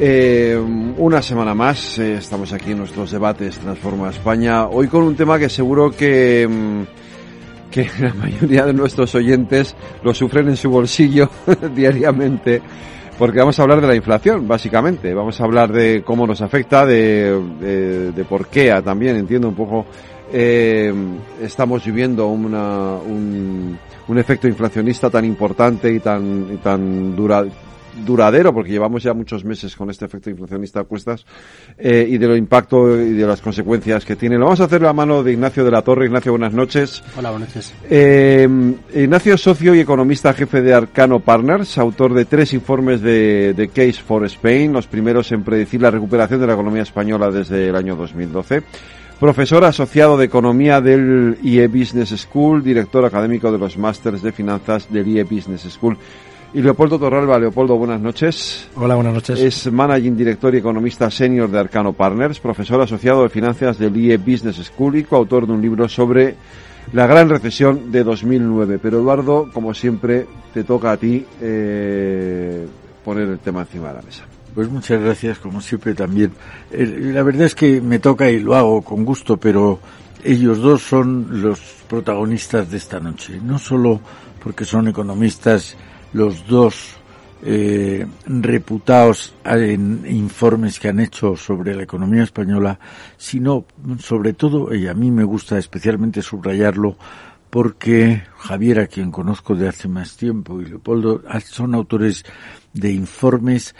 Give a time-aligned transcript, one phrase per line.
[0.00, 0.56] Eh,
[0.96, 5.40] una semana más, eh, estamos aquí en nuestros debates Transforma España, hoy con un tema
[5.40, 6.82] que seguro que, mm,
[7.68, 9.74] que la mayoría de nuestros oyentes
[10.04, 11.28] lo sufren en su bolsillo
[11.74, 12.62] diariamente,
[13.18, 16.86] porque vamos a hablar de la inflación, básicamente, vamos a hablar de cómo nos afecta,
[16.86, 19.84] de, de, por qué también, entiendo un poco,
[20.32, 20.94] eh,
[21.42, 23.76] estamos viviendo una, un,
[24.06, 27.44] un efecto inflacionista tan importante y tan, y tan dura,
[28.04, 31.24] duradero, porque llevamos ya muchos meses con este efecto inflacionista a cuestas,
[31.76, 34.36] eh, y de lo impacto y de las consecuencias que tiene.
[34.36, 36.06] Lo vamos a hacer a mano de Ignacio de la Torre.
[36.06, 37.02] Ignacio, buenas noches.
[37.16, 37.74] Hola, buenas noches.
[37.88, 38.48] Eh,
[38.94, 43.68] Ignacio es socio y economista jefe de Arcano Partners, autor de tres informes de, de
[43.68, 47.76] Case for Spain, los primeros en predecir la recuperación de la economía española desde el
[47.76, 48.62] año 2012
[49.18, 54.90] profesor asociado de Economía del IE Business School, director académico de los másters de finanzas
[54.92, 55.98] del IE Business School.
[56.54, 57.38] Y Leopoldo Torralba.
[57.38, 58.68] Leopoldo, buenas noches.
[58.74, 59.38] Hola, buenas noches.
[59.38, 64.16] Es Managing Director y Economista Senior de Arcano Partners, profesor asociado de finanzas del IE
[64.16, 66.36] Business School y coautor de un libro sobre
[66.94, 68.78] la gran recesión de 2009.
[68.80, 72.66] Pero Eduardo, como siempre, te toca a ti eh,
[73.04, 74.24] poner el tema encima de la mesa.
[74.54, 76.32] Pues muchas gracias, como siempre también.
[76.72, 79.78] la verdad es que me toca y lo hago con gusto, pero
[80.24, 83.38] ellos dos son los protagonistas de esta noche.
[83.42, 84.00] No solo
[84.42, 85.76] porque son economistas
[86.12, 86.98] los dos
[87.42, 92.80] eh, reputados en informes que han hecho sobre la economía española,
[93.16, 93.64] sino
[94.00, 96.96] sobre todo, y a mí me gusta especialmente subrayarlo,
[97.48, 102.24] porque Javier, a quien conozco de hace más tiempo, y Leopoldo, son autores
[102.72, 103.74] de informes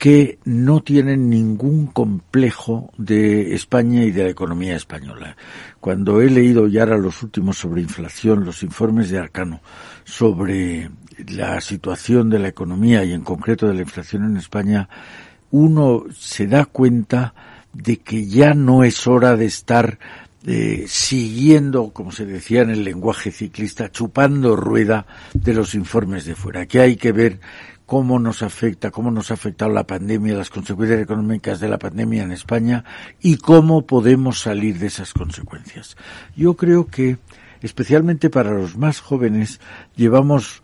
[0.00, 5.36] que no tienen ningún complejo de España y de la economía española.
[5.78, 9.60] Cuando he leído ya los últimos sobre inflación, los informes de Arcano
[10.04, 10.90] sobre
[11.28, 14.88] la situación de la economía y en concreto de la inflación en España,
[15.50, 17.34] uno se da cuenta
[17.72, 19.98] de que ya no es hora de estar
[20.46, 26.34] eh, siguiendo, como se decía en el lenguaje ciclista, chupando rueda de los informes de
[26.34, 27.40] fuera, que hay que ver
[27.84, 32.22] cómo nos afecta, cómo nos ha afectado la pandemia, las consecuencias económicas de la pandemia
[32.22, 32.84] en España
[33.20, 35.96] y cómo podemos salir de esas consecuencias.
[36.36, 37.18] Yo creo que,
[37.62, 39.60] especialmente para los más jóvenes,
[39.96, 40.62] llevamos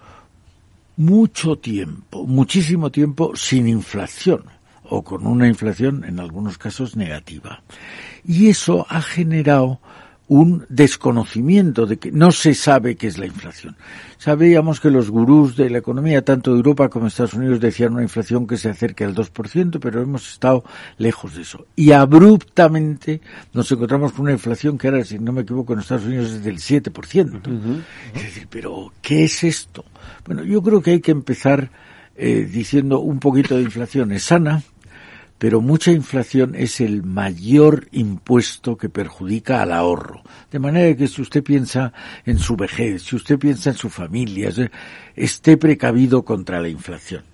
[0.96, 4.44] mucho tiempo, muchísimo tiempo sin inflación
[4.88, 7.62] o con una inflación en algunos casos negativa.
[8.24, 9.80] Y eso ha generado
[10.28, 13.76] un desconocimiento de que no se sabe qué es la inflación.
[14.18, 17.92] Sabíamos que los gurús de la economía, tanto de Europa como de Estados Unidos, decían
[17.92, 20.64] una inflación que se acerque al 2%, pero hemos estado
[20.98, 21.66] lejos de eso.
[21.76, 23.20] Y abruptamente
[23.52, 26.42] nos encontramos con una inflación que ahora, si no me equivoco, en Estados Unidos es
[26.42, 27.82] del 7%.
[28.14, 29.84] Es decir, pero ¿qué es esto?
[30.24, 31.70] Bueno, yo creo que hay que empezar
[32.16, 34.62] eh, diciendo un poquito de inflación es sana,
[35.38, 40.22] pero mucha inflación es el mayor impuesto que perjudica al ahorro.
[40.50, 41.92] De manera que si usted piensa
[42.24, 44.50] en su vejez, si usted piensa en su familia,
[45.14, 47.24] esté precavido contra la inflación.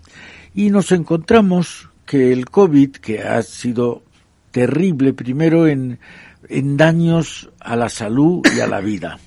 [0.54, 4.02] Y nos encontramos que el COVID, que ha sido
[4.50, 6.00] terrible primero en,
[6.48, 9.18] en daños a la salud y a la vida,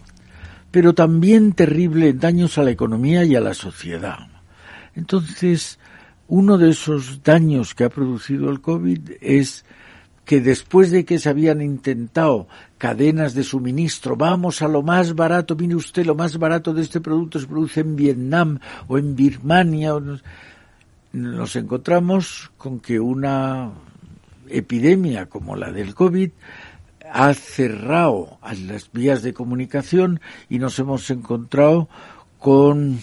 [0.69, 4.27] pero también terrible en daños a la economía y a la sociedad.
[4.95, 5.79] Entonces,
[6.27, 9.65] uno de esos daños que ha producido el COVID es
[10.25, 12.47] que después de que se habían intentado
[12.79, 16.99] cadenas de suministro, vamos a lo más barato, mire usted, lo más barato de este
[16.99, 19.93] producto se produce en Vietnam o en Birmania,
[21.13, 23.71] nos encontramos con que una
[24.49, 26.31] epidemia como la del COVID
[27.11, 30.19] ha cerrado las vías de comunicación
[30.49, 31.87] y nos hemos encontrado
[32.39, 32.99] con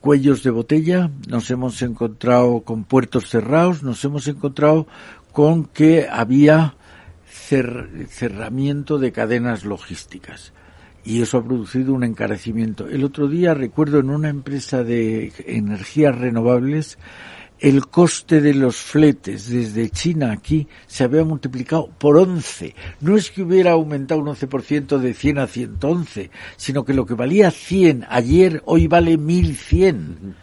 [0.00, 4.86] cuellos de botella, nos hemos encontrado con puertos cerrados, nos hemos encontrado
[5.32, 6.74] con que había
[7.28, 10.52] cerramiento de cadenas logísticas.
[11.04, 12.88] Y eso ha producido un encarecimiento.
[12.88, 16.98] El otro día recuerdo en una empresa de energías renovables
[17.60, 22.74] el coste de los fletes desde China aquí se había multiplicado por 11.
[23.00, 27.14] No es que hubiera aumentado un 11% de 100 a 111, sino que lo que
[27.14, 30.36] valía 100 ayer hoy vale 1100.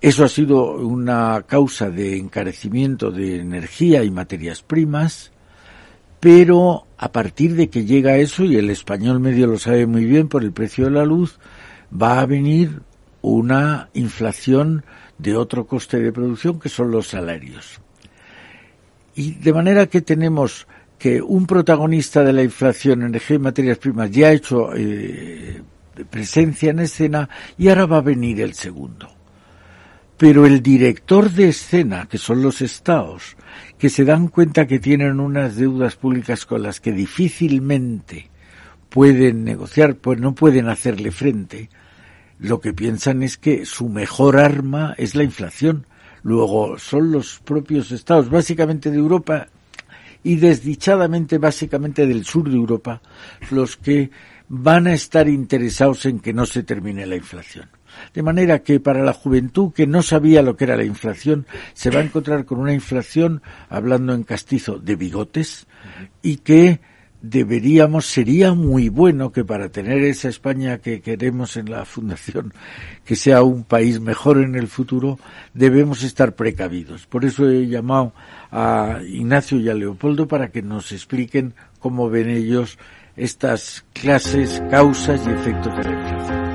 [0.00, 5.30] Eso ha sido una causa de encarecimiento de energía y materias primas,
[6.20, 10.28] pero a partir de que llega eso, y el español medio lo sabe muy bien
[10.28, 11.38] por el precio de la luz,
[11.90, 12.82] va a venir
[13.22, 14.84] una inflación
[15.20, 17.80] de otro coste de producción que son los salarios.
[19.14, 20.66] Y de manera que tenemos
[20.98, 25.62] que un protagonista de la inflación, energía y materias primas, ya ha hecho eh,
[26.10, 27.28] presencia en escena
[27.58, 29.08] y ahora va a venir el segundo.
[30.16, 33.36] Pero el director de escena, que son los estados,
[33.78, 38.28] que se dan cuenta que tienen unas deudas públicas con las que difícilmente
[38.90, 41.70] pueden negociar, pues no pueden hacerle frente,
[42.40, 45.86] lo que piensan es que su mejor arma es la inflación.
[46.22, 49.48] Luego son los propios estados, básicamente de Europa
[50.22, 53.00] y desdichadamente básicamente del sur de Europa,
[53.50, 54.10] los que
[54.48, 57.68] van a estar interesados en que no se termine la inflación.
[58.12, 61.90] De manera que para la juventud que no sabía lo que era la inflación, se
[61.90, 65.66] va a encontrar con una inflación, hablando en castizo, de bigotes,
[66.22, 66.80] y que
[67.22, 72.52] deberíamos, sería muy bueno que para tener esa España que queremos en la Fundación,
[73.04, 75.18] que sea un país mejor en el futuro,
[75.54, 77.06] debemos estar precavidos.
[77.06, 78.12] Por eso he llamado
[78.50, 82.78] a Ignacio y a Leopoldo para que nos expliquen cómo ven ellos
[83.16, 86.49] estas clases, causas y efectos de la inflación.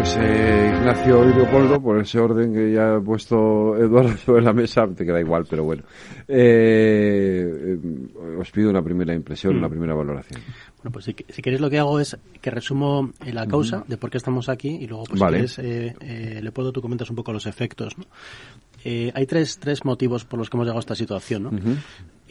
[0.00, 4.54] Pues eh, Ignacio y Leopoldo, por ese orden que ya ha puesto Eduardo sobre la
[4.54, 5.82] mesa, te queda igual, pero bueno.
[6.26, 9.70] Eh, eh, os pido una primera impresión, una mm.
[9.70, 10.40] primera valoración.
[10.78, 14.08] Bueno, pues si, si, queréis lo que hago es que resumo la causa de por
[14.08, 17.98] qué estamos aquí y luego, pues si quieres, Leopoldo, tú comentas un poco los efectos.
[17.98, 18.06] ¿no?
[18.82, 21.42] hay tres, tres motivos por los que hemos llegado a esta situación.
[21.42, 21.50] ¿no?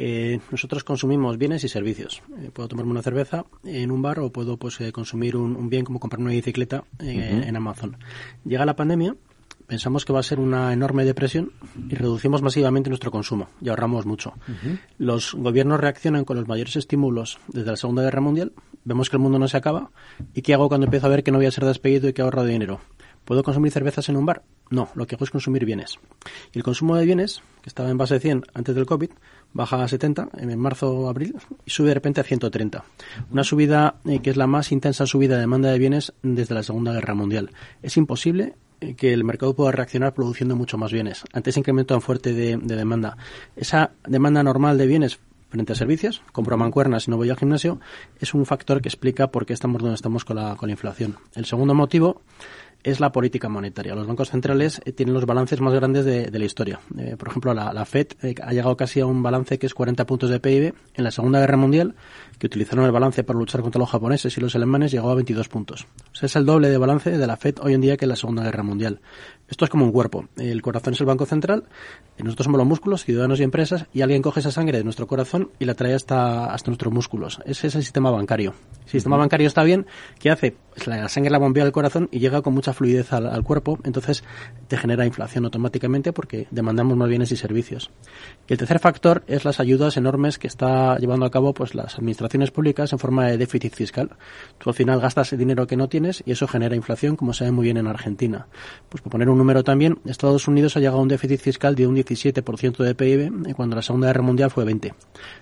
[0.01, 2.23] Eh, nosotros consumimos bienes y servicios.
[2.39, 5.83] Eh, puedo tomarme una cerveza en un bar o puedo pues eh, consumir un, bien
[5.83, 7.97] como comprar una bicicleta en Amazon.
[8.45, 9.17] Llega la pandemia,
[9.67, 11.51] pensamos que va a ser una enorme depresión
[11.89, 14.35] y reducimos masivamente nuestro consumo y ahorramos mucho.
[14.97, 18.53] Los gobiernos reaccionan con los mayores estímulos desde la Segunda Guerra Mundial.
[18.85, 19.91] Vemos que el mundo no se acaba.
[20.33, 22.21] ¿Y qué hago cuando empiezo a ver que no voy a ser despedido y que
[22.21, 22.79] ahorro dinero?
[23.25, 24.43] ¿Puedo consumir cervezas en un bar?
[24.71, 25.99] No, lo que hago es consumir bienes.
[26.53, 29.11] Y el consumo de bienes, que estaba en base de 100 antes del COVID,
[29.53, 31.35] baja a 70 en marzo o abril
[31.65, 32.83] y sube de repente a 130.
[33.31, 36.63] Una subida eh, que es la más intensa subida de demanda de bienes desde la
[36.63, 37.51] Segunda Guerra Mundial.
[37.81, 41.93] Es imposible eh, que el mercado pueda reaccionar produciendo mucho más bienes ante ese incremento
[41.93, 43.17] tan fuerte de, demanda.
[43.55, 45.19] Esa demanda normal de bienes
[45.49, 47.79] frente a servicios, compro mancuernas y no voy al gimnasio,
[48.19, 51.17] es un factor que explica por qué estamos donde estamos con la, con la inflación.
[51.33, 52.21] El segundo motivo
[52.83, 53.93] es la política monetaria.
[53.93, 56.79] Los bancos centrales eh, tienen los balances más grandes de, la historia.
[56.97, 60.05] Eh, por ejemplo, la, FED eh, ha llegado casi a un balance que es 40
[60.05, 60.73] puntos de PIB.
[60.93, 61.95] En la Segunda Guerra Mundial,
[62.37, 65.49] que utilizaron el balance para luchar contra los japoneses y los alemanes, llegó a 22
[65.49, 65.87] puntos.
[66.11, 68.09] O sea, es el doble de balance de la FED hoy en día que en
[68.09, 69.01] la Segunda Guerra Mundial.
[69.49, 70.25] Esto es como un cuerpo.
[70.37, 71.65] El corazón es el banco central,
[72.17, 75.51] nosotros somos los músculos, ciudadanos y empresas, y alguien coge esa sangre de nuestro corazón
[75.57, 77.39] y la trae hasta, hasta nuestros músculos.
[77.45, 78.53] Ese es el sistema bancario.
[78.85, 79.85] Si el sistema bancario está bien,
[80.19, 80.55] ¿qué hace?
[80.73, 84.23] Pues la sangre la bombea del corazón y llega con mucha fluidez al, cuerpo, entonces
[84.67, 87.91] te genera inflación automáticamente porque demandamos más bienes y servicios.
[88.47, 91.95] Y el tercer factor es las ayudas enormes que está llevando a cabo pues las
[91.95, 94.11] administraciones públicas en forma de déficit fiscal.
[94.57, 97.45] Tú al final gastas el dinero que no tienes y eso genera inflación, como se
[97.45, 98.47] ve muy bien en Argentina.
[98.89, 101.87] Pues por poner un número también, Estados Unidos ha llegado a un déficit fiscal de
[101.87, 104.93] un 17% de PIB cuando la Segunda Guerra Mundial fue 20%.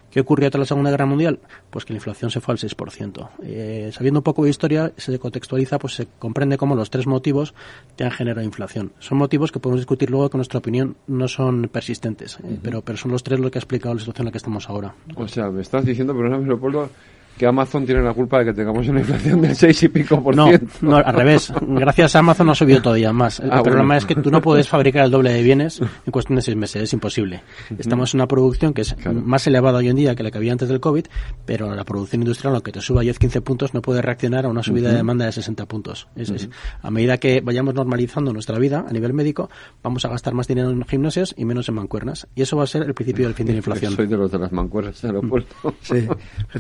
[0.10, 1.40] ¿Qué ocurrió tras la Segunda Guerra Mundial?
[1.70, 3.30] Pues que la inflación se fue al 6%.
[3.44, 7.54] Eh, sabiendo un poco de historia, se contextualiza, pues se comprende cómo los tres motivos
[7.96, 8.94] te han generado inflación.
[9.00, 12.82] Son motivos que podemos discutir luego que, en nuestra opinión, no son persistentes, eh, pero,
[12.82, 14.96] pero son los tres lo que ha explicado la situación en la que estamos ahora.
[15.16, 16.90] O sea, me estás diciendo, perdóname, Leopoldo,
[17.38, 20.36] que Amazon tiene la culpa de que tengamos una inflación del 6 y pico por
[20.36, 20.50] no,
[20.82, 21.54] No, al revés.
[21.62, 23.40] Gracias a Amazon ha subido todavía más.
[23.40, 26.36] El ah, problema es que tú no puedes fabricar el doble de bienes en cuestión
[26.38, 26.84] de seis meses.
[26.84, 27.44] Es imposible.
[27.78, 30.52] Estamos en una producción que es más elevada hoy en día que la que había
[30.52, 31.06] antes del COVID,
[31.46, 34.90] pero la producción industrial, aunque te suba 10-15 puntos, no puede reaccionar a una subida
[34.90, 36.08] de demanda de 60 puntos.
[36.16, 36.50] Es,
[36.82, 39.50] a medida que vayamos normalizando nuestra vida a nivel médico,
[39.84, 42.28] vamos a gastar más dinero en gimnasios y menos en mancuernas.
[42.36, 43.94] Y eso va a ser el principio del fin de la inflación.
[43.94, 45.76] Soy de los de las mancuernas, aeropuerto.
[45.82, 46.08] Sí.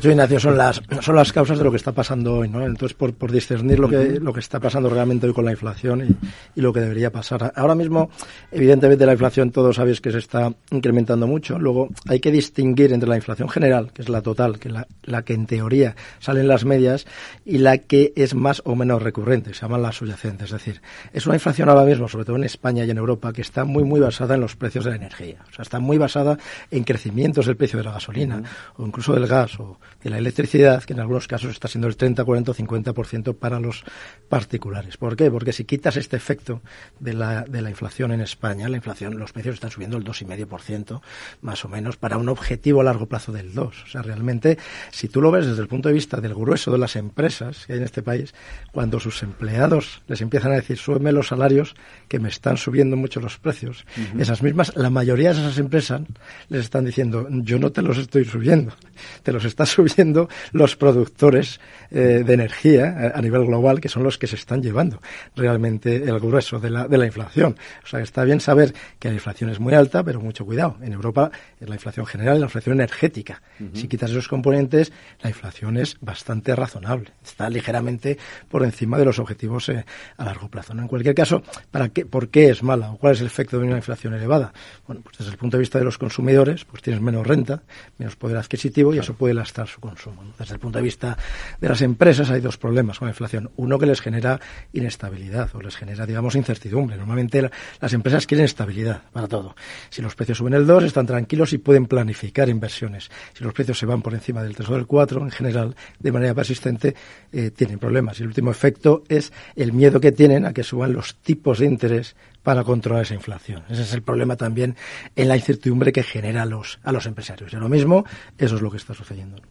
[0.04, 2.66] Ignacio, son las son las causas de lo que está pasando hoy, ¿no?
[2.66, 6.02] Entonces, por, por discernir lo que, lo que está pasando realmente hoy con la inflación
[6.02, 7.52] y, y, lo que debería pasar.
[7.56, 8.10] Ahora mismo,
[8.52, 11.60] evidentemente, la inflación todos sabéis que se está incrementando mucho.
[11.60, 15.24] Luego, hay que distinguir entre la inflación general, que es la total, que la, la
[15.24, 17.06] que en teoría salen las medias,
[17.46, 20.46] y la que es más o menos recurrente, se llaman las subyacentes.
[20.48, 20.82] Es decir,
[21.14, 23.84] es una inflación ahora mismo, sobre todo en España y en Europa, que está muy,
[23.84, 25.38] muy basada en los precios de la energía.
[25.50, 26.38] O sea, está muy basada
[26.72, 28.42] en crecimientos del precio de la gasolina,
[28.76, 31.96] o incluso del gas, o de la electricidad que en algunos casos está siendo el
[31.96, 33.84] 30, 40 o 50% para los
[34.28, 34.98] particulares.
[34.98, 35.30] ¿Por qué?
[35.30, 36.62] Porque si quitas este efecto
[37.00, 41.02] de la, de la inflación en España, la inflación, los precios están subiendo el 2,5%
[41.42, 43.84] más o menos para un objetivo a largo plazo del 2.
[43.84, 44.58] O sea, realmente,
[44.92, 47.74] si tú lo ves desde el punto de vista del grueso de las empresas que
[47.74, 48.34] hay en este país,
[48.72, 51.76] cuando sus empleados les empiezan a decir, súbeme los salarios,
[52.08, 53.86] que me están subiendo mucho los precios,
[54.18, 56.02] esas mismas, la mayoría de esas empresas
[56.50, 58.74] les están diciendo, yo no te los estoy subiendo,
[59.22, 64.18] te los están subiendo los productores eh, de energía a, nivel global, que son los
[64.18, 65.02] que se están llevando
[65.36, 67.58] realmente el grueso de la, de la inflación.
[67.84, 70.78] O sea, está bien saber que la inflación es muy alta, pero mucho cuidado.
[70.82, 73.42] En Europa es la inflación general, la inflación energética.
[73.74, 77.12] Si quitas esos componentes, la inflación es bastante razonable.
[77.24, 78.18] Está ligeramente
[78.50, 79.86] por encima de los objetivos eh,
[80.18, 80.74] a largo plazo.
[80.74, 83.66] En cualquier caso, ¿para qué, ¿por qué es mala o cuál es el efecto de
[83.66, 84.54] una inflación elevada?
[84.86, 87.64] Bueno, pues desde el punto de vista de los consumidores, pues tienes menos renta,
[87.98, 90.24] menos poder adquisitivo y eso puede lastrar su consumo.
[90.38, 91.18] Desde el punto de vista
[91.60, 93.50] de las empresas hay dos problemas con la inflación.
[93.56, 94.40] Uno que les genera
[94.74, 96.98] inestabilidad o les genera, digamos, incertidumbre.
[96.98, 99.56] Normalmente las empresas quieren estabilidad para todo.
[99.90, 103.10] Si los precios suben el 2, están tranquilos y pueden planificar inversiones.
[103.34, 106.12] Si los precios se van por encima del 3 o del 4, en general, de
[106.12, 106.96] manera persistente,
[107.32, 108.20] eh, tienen problemas.
[108.20, 111.66] Y el último efecto es el miedo que tienen a que suban los tipos de
[111.66, 113.64] interés para controlar esa inflación.
[113.70, 114.76] Ese es el problema también
[115.16, 117.52] en la incertidumbre que genera a los, a los empresarios.
[117.52, 118.06] Y lo mismo,
[118.38, 119.42] eso es lo que está sucediendo.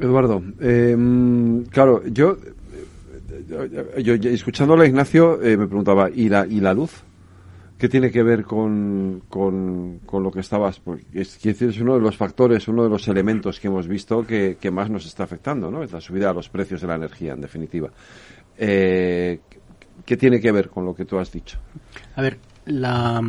[0.00, 2.36] Eduardo, em, claro, yo,
[3.98, 7.02] yo, escuchándole a Ignacio eh, me preguntaba, ¿y la, ¿y la luz?
[7.78, 10.80] ¿Qué tiene que ver con, con, lo que estabas?
[10.80, 14.70] Porque es, es uno de los factores, uno de los elementos que hemos visto que,
[14.70, 15.82] más nos está afectando, ¿no?
[15.82, 17.88] Es la subida a los precios de la energía, en definitiva.
[18.58, 19.40] Eh,
[20.04, 21.58] ¿Qué tiene que ver con lo que tú has dicho?
[22.16, 23.22] A ver, la,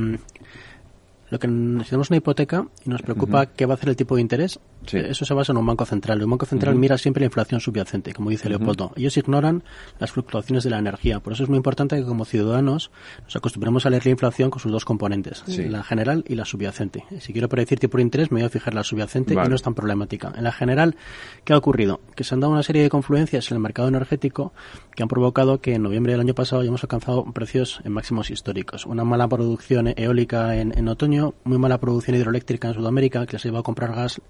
[1.30, 4.22] lo que necesitamos una hipoteca y nos preocupa qué va a hacer el tipo de
[4.22, 4.60] interés,
[4.92, 6.22] eso se basa en un banco central.
[6.24, 8.92] Un banco central mira siempre la inflación subyacente, como dice Leopoldo.
[8.96, 9.64] Ellos ignoran
[10.00, 11.20] las fluctuaciones de la energía.
[11.20, 12.92] Por eso es muy importante que como ciudadanos
[13.24, 17.06] nos acostumbremos a leer la inflación con sus dos componentes, la general y la subyacente.
[17.20, 19.62] Si quiero predecir tipo de interés, me voy a fijar la subyacente y no es
[19.62, 20.34] tan problemática.
[20.36, 20.96] En la general,
[21.44, 22.02] ¿qué ha ocurrido?
[22.16, 24.54] Que se han dado una serie de confluencias en el mercado energético
[24.96, 28.86] que han provocado que en noviembre del año pasado hayamos alcanzado precios en máximos históricos.
[28.86, 33.46] Una mala producción eólica en, en otoño, muy mala producción hidroeléctrica en Sudamérica, que les
[33.46, 34.22] iba a comprar gas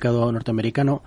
[0.00, 1.02] licuificado norteamericano,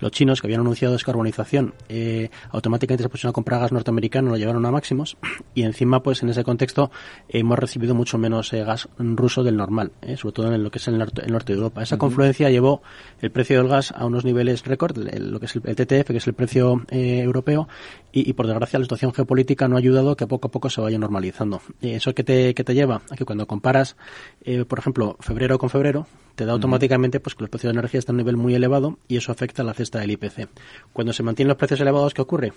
[0.00, 4.36] los chinos que habían anunciado descarbonización eh, automáticamente se pusieron a comprar gas norteamericano, lo
[4.36, 5.16] llevaron a máximos
[5.54, 6.90] y encima pues en ese contexto
[7.28, 10.78] hemos recibido mucho menos eh, gas ruso del normal, eh, sobre todo en lo que
[10.78, 11.82] es el norte, de Europa.
[11.82, 12.82] Esa confluencia llevó
[13.20, 16.26] el precio del gas a unos niveles récord, lo que es el, TTF, que es
[16.26, 17.68] el precio europeo,
[18.12, 20.80] y, por desgracia la situación geopolítica no ha ayudado a que poco a poco se
[20.80, 21.60] vaya normalizando.
[21.80, 23.02] ¿Eso que te, que te lleva?
[23.10, 23.96] A que cuando comparas,
[24.68, 26.06] por ejemplo, febrero con febrero,
[26.38, 29.00] te da automáticamente pues que los precios de energía están a un nivel muy elevado
[29.08, 30.48] y eso afecta a la cesta del IPC.
[30.92, 32.52] Cuando se mantienen los precios elevados, ¿qué ocurre?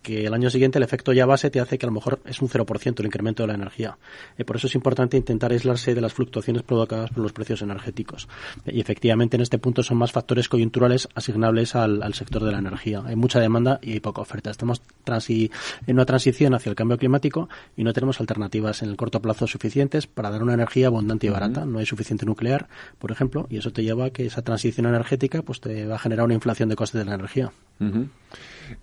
[0.00, 2.40] Que el año siguiente el efecto ya base te hace que a lo mejor es
[2.40, 3.98] un 0% el incremento de la energía.
[4.38, 8.28] y por eso es importante intentar aislarse de las fluctuaciones provocadas por los precios energéticos.
[8.64, 13.02] Y efectivamente en este punto son más factores coyunturales asignables al, sector de la energía.
[13.04, 14.50] Hay mucha demanda y hay poca oferta.
[14.50, 15.50] Estamos transi
[15.86, 19.46] en una transición hacia el cambio climático y no tenemos alternativas en el corto plazo
[19.46, 21.66] suficientes para dar una energía abundante y barata.
[21.66, 22.68] No hay suficiente nuclear,
[22.98, 25.96] por ejemplo ejemplo, y eso te lleva a que esa transición energética pues te va
[25.96, 27.50] a generar una inflación de costes de la energía.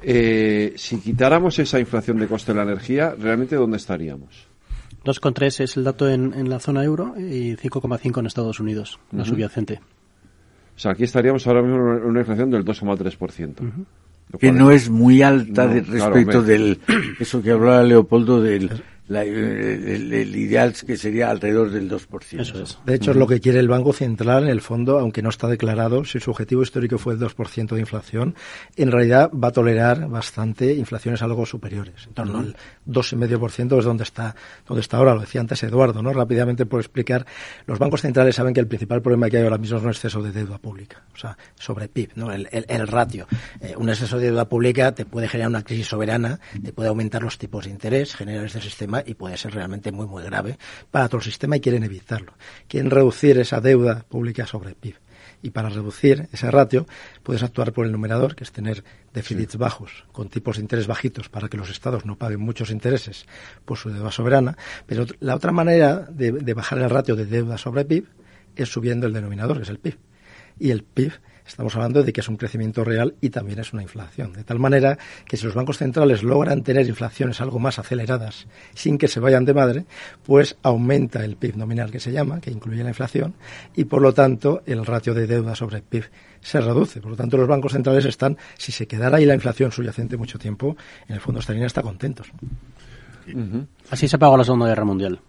[0.01, 4.47] Eh, si quitáramos esa inflación de coste de la energía, ¿realmente dónde estaríamos?
[5.05, 9.79] 2,3 es el dato en, la zona euro y 5,5 en Estados Unidos, la subyacente.
[10.75, 13.85] O sea, aquí estaríamos ahora mismo en una inflación del 2,3%.
[14.39, 16.79] Que no es muy alta respecto del
[17.19, 18.71] eso que hablaba Leopoldo del
[19.07, 22.39] el, ideal que sería alrededor del 2%.
[22.39, 22.77] Eso es.
[22.85, 25.47] De hecho, es lo que quiere el Banco Central, en el fondo, aunque no está
[25.47, 28.35] declarado, si su objetivo histórico fue el 2% de inflación,
[28.75, 32.07] en realidad va a tolerar bastante inflaciones algo superiores.
[32.07, 32.55] En torno al
[32.87, 34.35] 2,5% es donde está,
[34.67, 36.11] donde está ahora, lo decía antes Eduardo, ¿no?
[36.11, 37.25] Rápidamente por explicar,
[37.67, 40.21] los bancos centrales saben que el principal problema que hay ahora mismo es un exceso
[40.23, 42.31] de deuda pública, o sea, sobre PIB, ¿no?
[42.31, 43.27] El, el, ratio.
[43.61, 47.21] Eh, un exceso de deuda pública te puede generar una crisis soberana, te puede aumentar
[47.21, 50.57] los tipos de interés, generar este sistema y puede ser realmente muy, muy grave
[50.91, 52.33] para todo el sistema y quieren evitarlo.
[52.67, 54.95] Quieren reducir esa deuda pública sobre el PIB.
[55.41, 56.87] Y para reducir ese ratio
[57.21, 58.83] puedes actuar por el numerador, que es tener
[59.13, 63.25] déficits bajos, con tipos de interés bajitos, para que los estados no paguen muchos intereses
[63.63, 64.57] por su deuda soberana.
[64.85, 68.07] Pero la otra manera de, de bajar el ratio de deuda sobre PIB
[68.55, 69.97] es subiendo el denominador, que es el PIB.
[70.57, 71.13] Y el PIB
[71.45, 74.33] estamos hablando de que es un crecimiento real y también es una inflación.
[74.33, 78.97] De tal manera que si los bancos centrales logran tener inflaciones algo más aceleradas sin
[78.97, 79.85] que se vayan de madre,
[80.23, 83.35] pues aumenta el PIB nominal que se llama, que incluye la inflación,
[83.75, 86.05] y por lo tanto el ratio de deuda sobre PIB
[86.41, 87.01] se reduce.
[87.01, 90.37] Por lo tanto, los bancos centrales están, si se quedara ahí la inflación subyacente mucho
[90.37, 92.31] tiempo, en el fondo estarían hasta contentos.
[93.89, 95.19] Así se pagó la Segunda Guerra Mundial.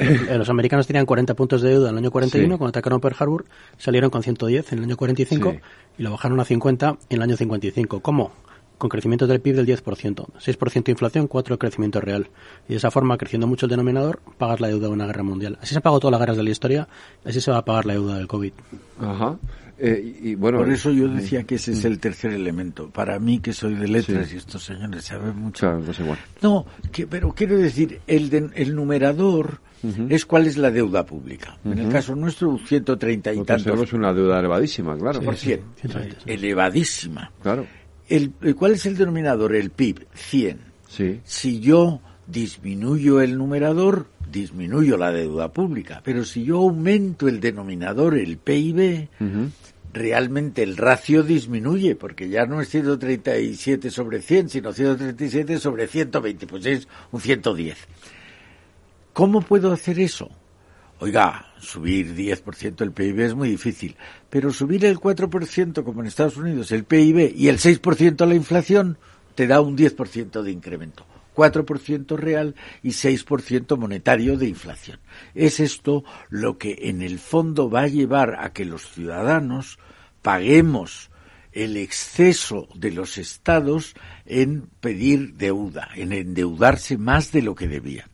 [0.00, 3.16] Eh, los americanos tenían 40 puntos de deuda en el año 41 cuando atacaron Pearl
[3.18, 3.44] Harbor,
[3.76, 5.56] salieron con 110 en el año 45
[5.98, 8.00] y lo bajaron a 50 en el año 55.
[8.00, 8.32] ¿Cómo?
[8.78, 12.28] Con crecimiento del PIB del 10%, 6% de inflación, 4% de crecimiento real.
[12.66, 15.58] Y de esa forma, creciendo mucho el denominador, pagas la deuda de una guerra mundial.
[15.60, 16.88] Así se pagó todas las guerras de la historia,
[17.22, 18.52] así se va a pagar la deuda del COVID.
[19.00, 19.36] Ajá.
[19.82, 22.90] Eh, y, bueno, Por eso yo decía que ese es el tercer elemento.
[22.90, 25.80] Para mí, que soy de letras y estos señores saben mucho.
[26.42, 29.60] No, que, pero quiero decir, el, el numerador
[30.08, 31.58] es cuál es la deuda pública.
[31.64, 33.64] En el caso nuestro, 130 y tantos.
[33.64, 35.20] Tenemos una deuda elevadísima, claro.
[35.20, 35.60] por cien.
[36.26, 37.32] Elevadísima.
[37.42, 37.66] Claro.
[38.08, 39.54] El, ¿Cuál es el denominador?
[39.54, 40.58] El PIB, 100.
[40.88, 41.20] Sí.
[41.24, 46.00] Si yo disminuyo el numerador, disminuyo la deuda pública.
[46.04, 49.08] Pero si yo aumento el denominador, el PIB,
[49.92, 56.46] realmente el ratio disminuye, porque ya no es 137 sobre 100, sino 137 sobre 120,
[56.46, 57.76] pues es un 110.
[59.20, 60.30] ¿Cómo puedo hacer eso?
[60.98, 63.94] Oiga, subir 10% el PIB es muy difícil,
[64.30, 68.96] pero subir el 4% como en Estados Unidos el PIB y el 6% la inflación
[69.34, 71.04] te da un 10% de incremento.
[71.36, 75.00] 4% real y 6% monetario de inflación.
[75.34, 79.78] Es esto lo que en el fondo va a llevar a que los ciudadanos
[80.22, 81.10] paguemos
[81.52, 83.94] el exceso de los estados
[84.30, 88.08] en pedir deuda, en endeudarse más de lo que debían.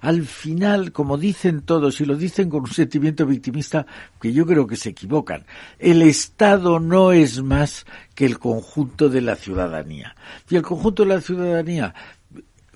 [0.00, 3.86] al final, como dicen todos, y lo dicen con un sentimiento victimista
[4.20, 5.44] que yo creo que se equivocan,
[5.78, 7.84] el Estado no es más
[8.14, 10.16] que el conjunto de la ciudadanía.
[10.48, 11.94] Y el conjunto de la ciudadanía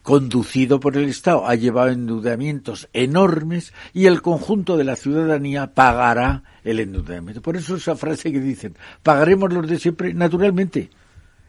[0.02, 6.42] conducido por el Estado, ha llevado endeudamientos enormes y el conjunto de la ciudadanía pagará
[6.62, 7.40] el endeudamiento.
[7.40, 10.90] Por eso esa frase que dicen, pagaremos los de siempre, naturalmente.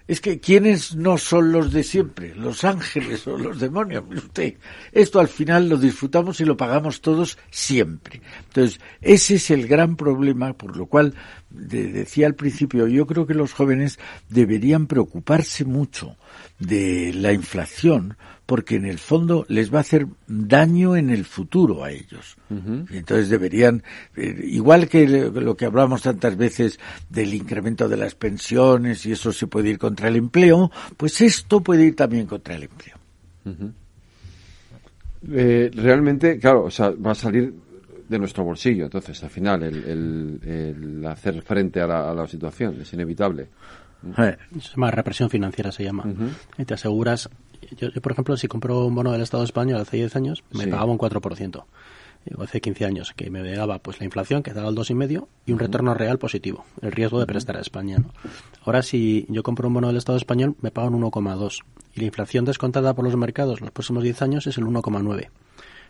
[0.07, 2.35] Es que ¿quiénes no son los de siempre?
[2.35, 4.03] Los ángeles o los demonios.
[4.07, 4.55] Usted,
[4.91, 8.21] esto al final lo disfrutamos y lo pagamos todos siempre.
[8.47, 11.15] Entonces, ese es el gran problema, por lo cual
[11.49, 13.97] decía al principio, yo creo que los jóvenes
[14.29, 16.15] deberían preocuparse mucho
[16.59, 21.83] de la inflación, porque en el fondo les va a hacer daño en el futuro
[21.83, 22.37] a ellos.
[22.49, 23.83] Entonces deberían,
[24.15, 26.79] eh, igual que lo que hablamos tantas veces
[27.09, 31.61] del incremento de las pensiones y eso se puede ir contra el empleo, pues esto
[31.61, 32.95] puede ir también contra el empleo.
[35.31, 37.53] Eh, realmente, claro, o sea, va a salir
[38.07, 42.93] de nuestro bolsillo, entonces, al final, el, hacer frente a la, a la situación es
[42.93, 43.47] inevitable.
[44.15, 44.37] Se
[44.75, 46.05] llama represión financiera, se llama.
[46.57, 47.29] Y te aseguras.
[47.77, 50.91] Yo, por ejemplo, si compro un bono del Estado español hace 10 años, me pagaba
[50.91, 51.63] un 4%.
[52.37, 55.51] O hace 15 años, que me daba pues la inflación, que daba el 2,5% y
[55.51, 56.65] un retorno real positivo.
[56.81, 57.97] El riesgo de prestar a España.
[58.63, 61.63] Ahora, si yo compro un bono del Estado español, me pagan un 1,2%.
[61.93, 65.29] Y la inflación descontada por los mercados los próximos 10 años es el 1,9%.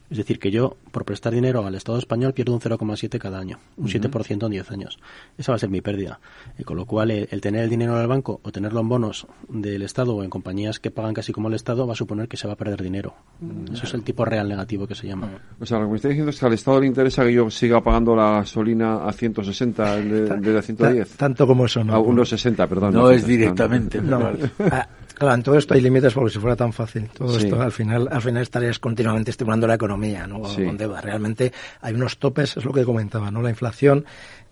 [0.09, 3.59] Es decir, que yo, por prestar dinero al Estado español, pierdo un 0,7 cada año,
[3.77, 4.99] un 7% en 10 años.
[5.37, 6.19] Esa va a ser mi pérdida.
[6.59, 9.25] Y con lo cual, el, tener el dinero en el banco o tenerlo en bonos
[9.49, 12.37] del Estado o en compañías que pagan casi como el Estado va a suponer que
[12.37, 13.15] se va a perder dinero.
[13.71, 15.29] Eso es el tipo real negativo que se llama.
[15.59, 17.49] O sea, lo que me está diciendo es que al Estado le interesa que yo
[17.49, 21.17] siga pagando la gasolina a 160 de, de, 110.
[21.17, 21.95] Tanto como eso, ¿no?
[21.95, 22.93] A 1,60, perdón.
[22.93, 24.01] No, es directamente.
[25.15, 28.09] Claro, en todo esto hay límites porque si fuera tan fácil, todo esto al final,
[28.11, 30.41] al final estarías continuamente estimulando la economía, ¿no?
[30.41, 31.01] Con deuda.
[31.01, 31.51] Realmente
[31.81, 33.41] hay unos topes, es lo que comentaba, ¿no?
[33.41, 34.05] La inflación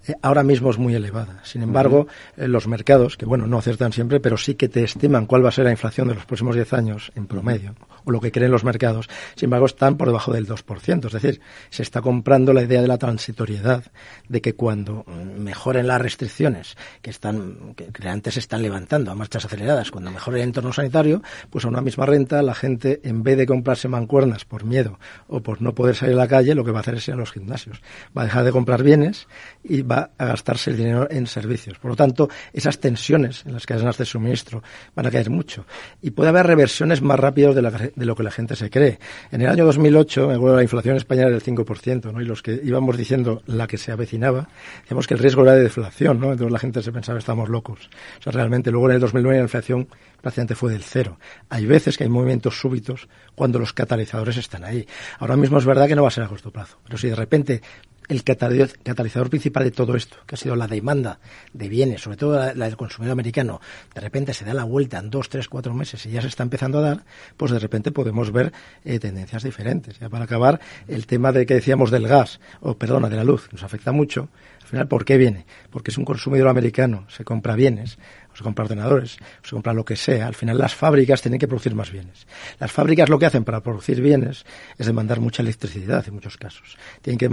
[0.08, 1.40] eh, ahora mismo es muy elevada.
[1.44, 5.26] Sin embargo, eh, los mercados, que bueno, no acertan siempre, pero sí que te estiman
[5.26, 8.20] cuál va a ser la inflación de los próximos 10 años en promedio, o lo
[8.20, 11.06] que creen los mercados, sin embargo, están por debajo del 2%.
[11.06, 13.84] Es decir, se está comprando la idea de la transitoriedad,
[14.28, 15.06] de que cuando
[15.38, 20.38] mejoren las restricciones que están, que antes se están levantando a marchas aceleradas, cuando mejore
[20.38, 24.46] el entorno sanitario, pues a una misma renta la gente, en vez de comprarse mancuernas
[24.46, 26.96] por miedo o por no poder salir a la calle, lo que va a hacer
[26.96, 27.82] es ir a los gimnasios.
[28.18, 29.28] Va a dejar de comprar bienes
[29.64, 31.78] y va a gastarse el dinero en servicios.
[31.80, 34.64] Por lo tanto, esas tensiones en las cadenas de suministro
[34.96, 35.66] van a caer mucho.
[36.02, 37.62] Y puede haber reversiones más rápidas de,
[37.96, 39.00] lo que la gente se cree.
[39.32, 42.22] En el año 2008, la inflación española era del 5%, ¿no?
[42.22, 44.48] y los que íbamos diciendo la que se avecinaba,
[44.82, 46.32] decíamos que el riesgo era de deflación, ¿no?
[46.32, 47.90] entonces la gente se pensaba que estábamos locos.
[48.20, 49.88] O sea, realmente luego en el 2009 la inflación
[50.22, 51.20] prácticamente fue del cero.
[51.50, 54.88] Hay veces que hay movimientos súbitos cuando los catalizadores están ahí.
[55.20, 57.16] Ahora mismo es verdad que no va a ser a corto plazo, pero si de
[57.16, 57.62] repente
[58.10, 61.20] el catalizador principal de todo esto, que ha sido la demanda
[61.54, 63.62] de bienes, sobre todo la, del consumidor americano,
[63.94, 66.44] de repente se da la vuelta en dos, tres, cuatro meses y ya se está
[66.44, 67.04] empezando a dar,
[67.38, 68.52] pues de repente podemos ver
[68.84, 70.00] eh, tendencias diferentes.
[70.00, 73.50] Ya para acabar, el tema de que decíamos del gas, o perdona, de la luz,
[73.52, 74.30] nos afecta mucho.
[74.62, 75.46] Al final, ¿por qué viene?
[75.70, 77.98] Porque es un consumidor americano, se compra bienes,
[78.34, 80.28] o se compra ordenadores, o se compra lo que sea.
[80.28, 82.28] Al final las fábricas tienen que producir más bienes.
[82.60, 84.46] Las fábricas lo que hacen para producir bienes
[84.78, 86.78] es demandar mucha electricidad en muchos casos.
[87.02, 87.30] Tienen que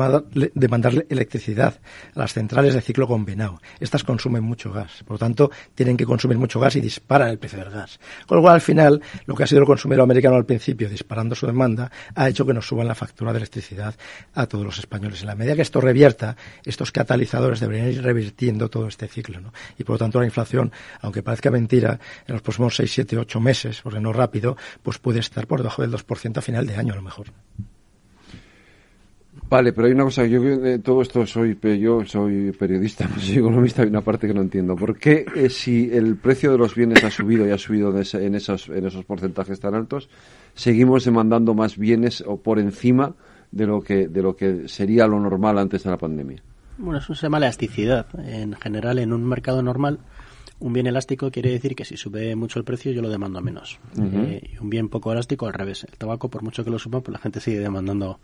[0.54, 1.80] demandar electricidad
[2.14, 3.60] a las centrales de ciclo combinado.
[3.78, 5.02] Estas consumen mucho gas.
[5.04, 7.98] Por lo tanto, tienen que consumir mucho gas y disparan el precio del gas.
[8.26, 11.34] Con lo cual, al final, lo que ha sido el consumidor americano al principio, disparando
[11.34, 13.94] su demanda, ha hecho que nos suban la factura de electricidad
[14.34, 15.20] a todos los españoles.
[15.22, 19.40] En la medida que esto revierta, estos catalizadores deberían ir revirtiendo todo este ciclo.
[19.40, 19.52] ¿no?
[19.78, 23.40] Y por lo tanto, la inflación aunque parezca mentira, en los próximos 6, 7, 8
[23.40, 26.92] meses, porque no rápido, pues puede estar por debajo del 2% a final de año
[26.92, 27.26] a lo mejor.
[29.48, 33.38] Vale, pero hay una cosa, yo de todo esto soy, yo soy periodista, no soy
[33.38, 34.76] economista, hay una parte que no entiendo.
[34.76, 38.34] ¿Por qué eh, si el precio de los bienes ha subido y ha subido en,
[38.34, 40.08] esos, en esos porcentajes tan altos,
[40.54, 43.14] seguimos demandando más bienes o por encima
[43.50, 46.42] de lo que, de lo que sería lo normal antes de la pandemia?
[46.78, 48.06] Bueno, eso se llama elasticidad.
[48.24, 49.98] En general, en un mercado normal,
[50.60, 53.78] un bien elástico quiere decir que si sube mucho el precio yo lo demando menos.
[53.98, 55.84] Eh, y un bien poco elástico al revés.
[55.84, 58.20] El tabaco, por mucho que lo suba, pues la gente sigue demandando.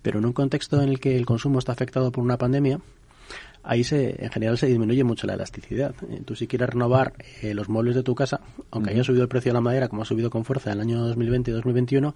[0.00, 2.80] Pero en un contexto en el que el consumo está afectado por una pandemia,
[3.62, 5.94] ahí se, en general se disminuye mucho la elasticidad.
[6.10, 9.28] Eh, tú si quieres renovar eh, los muebles de tu casa, aunque haya subido el
[9.28, 12.14] precio de la madera, como ha subido con fuerza en el año 2020 y 2021,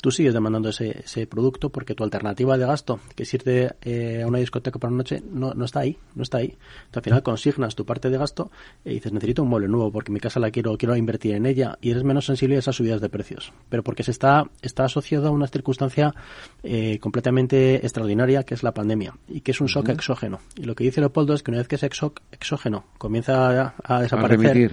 [0.00, 4.22] tú sigues demandando ese, ese producto porque tu alternativa de gasto, que es irte eh,
[4.22, 6.56] a una discoteca por una noche, no, no está ahí, no está ahí.
[6.92, 8.50] al final consignas tu parte de gasto
[8.84, 11.78] y dices, necesito un mueble nuevo porque mi casa la quiero, quiero invertir en ella
[11.80, 13.52] y eres menos sensible a esas subidas de precios.
[13.68, 16.14] Pero porque se está, está asociado a una circunstancia
[16.62, 20.40] eh, completamente extraordinaria que es la pandemia y que es un shock exógeno.
[20.56, 24.72] Y lo que dice Leopoldo es que una vez que shock exógeno comienza a, desaparecer,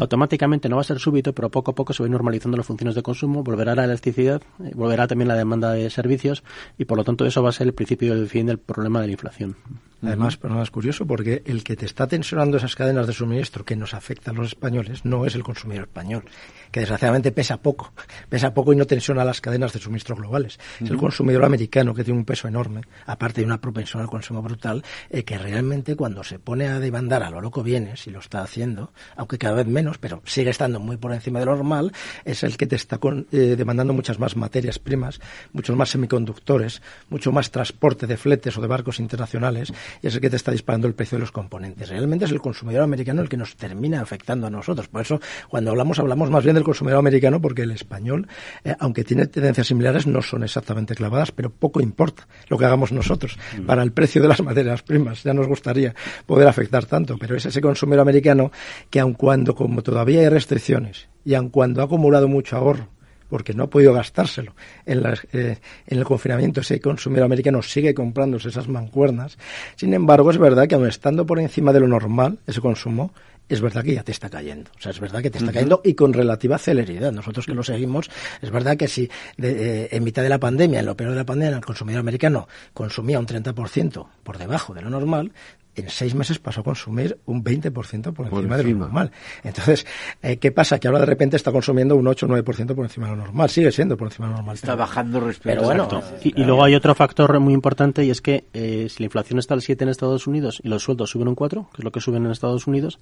[0.00, 2.94] automáticamente no va a ser súbito, pero poco a poco se va normalizando las funciones
[2.94, 6.42] de consumo, volverá la elasticidad eh, volverá también la demanda de servicios
[6.78, 9.06] y por lo tanto eso va a ser el principio del fin del problema de
[9.06, 9.56] la inflación.
[10.02, 13.64] Además, pero nada es curioso porque el que te está tensionando esas cadenas de suministro
[13.64, 16.24] que nos afectan a los españoles no es el consumidor español,
[16.72, 17.92] que desgraciadamente pesa poco,
[18.28, 20.58] pesa poco y no tensiona las cadenas de suministro globales.
[20.80, 24.42] Es el consumidor americano que tiene un peso enorme, aparte de una propensión al consumo
[24.42, 28.20] brutal, eh, que realmente cuando se pone a demandar a lo loco bienes, y lo
[28.20, 31.92] está haciendo, aunque cada vez menos, pero sigue estando muy por encima de lo normal,
[32.24, 32.98] es el que te está
[33.32, 35.20] eh, demandando muchas más materias primas,
[35.52, 40.20] muchos más semiconductores, mucho más transporte de fletes o de barcos internacionales y es el
[40.20, 41.88] que te está disparando el precio de los componentes.
[41.88, 44.88] Realmente es el consumidor americano el que nos termina afectando a nosotros.
[44.88, 48.28] Por eso, cuando hablamos, hablamos más bien del consumidor americano, porque el español,
[48.64, 52.92] eh, aunque tiene tendencias similares, no son exactamente clavadas, pero poco importa lo que hagamos
[52.92, 53.66] nosotros mm.
[53.66, 55.22] para el precio de las materias primas.
[55.22, 55.94] Ya nos gustaría
[56.26, 58.52] poder afectar tanto, pero es ese consumidor americano
[58.90, 62.88] que, aun cuando, como todavía hay restricciones, y aun cuando ha acumulado mucho ahorro,
[63.28, 64.54] porque no ha podido gastárselo.
[64.84, 69.38] En, eh, en el confinamiento ese consumidor americano sigue comprándose esas mancuernas.
[69.76, 73.12] Sin embargo, es verdad que aun estando por encima de lo normal, ese consumo,
[73.48, 74.70] es verdad que ya te está cayendo.
[74.78, 77.12] O sea, es verdad que te está cayendo y con relativa celeridad.
[77.12, 80.86] Nosotros que lo seguimos, es verdad que si eh, en mitad de la pandemia, en
[80.86, 84.90] lo peor de la pandemia, el consumidor americano consumía un 30% por debajo de lo
[84.90, 85.32] normal,
[85.74, 89.10] en seis meses pasó a consumir un 20% por encima de lo normal.
[89.42, 89.86] Entonces,
[90.22, 90.78] eh, ¿qué pasa?
[90.78, 93.48] Que ahora de repente está consumiendo un 8 o 9% por encima de lo normal.
[93.48, 94.54] Sigue siendo por encima de lo normal.
[94.54, 98.44] Está bajando respecto Pero bueno, y, luego hay otro factor muy importante y es que
[98.52, 101.34] eh, si la inflación está al 7 en Estados Unidos y los sueldos suben un
[101.34, 102.98] 4, que es lo que suben en Estados Unidos,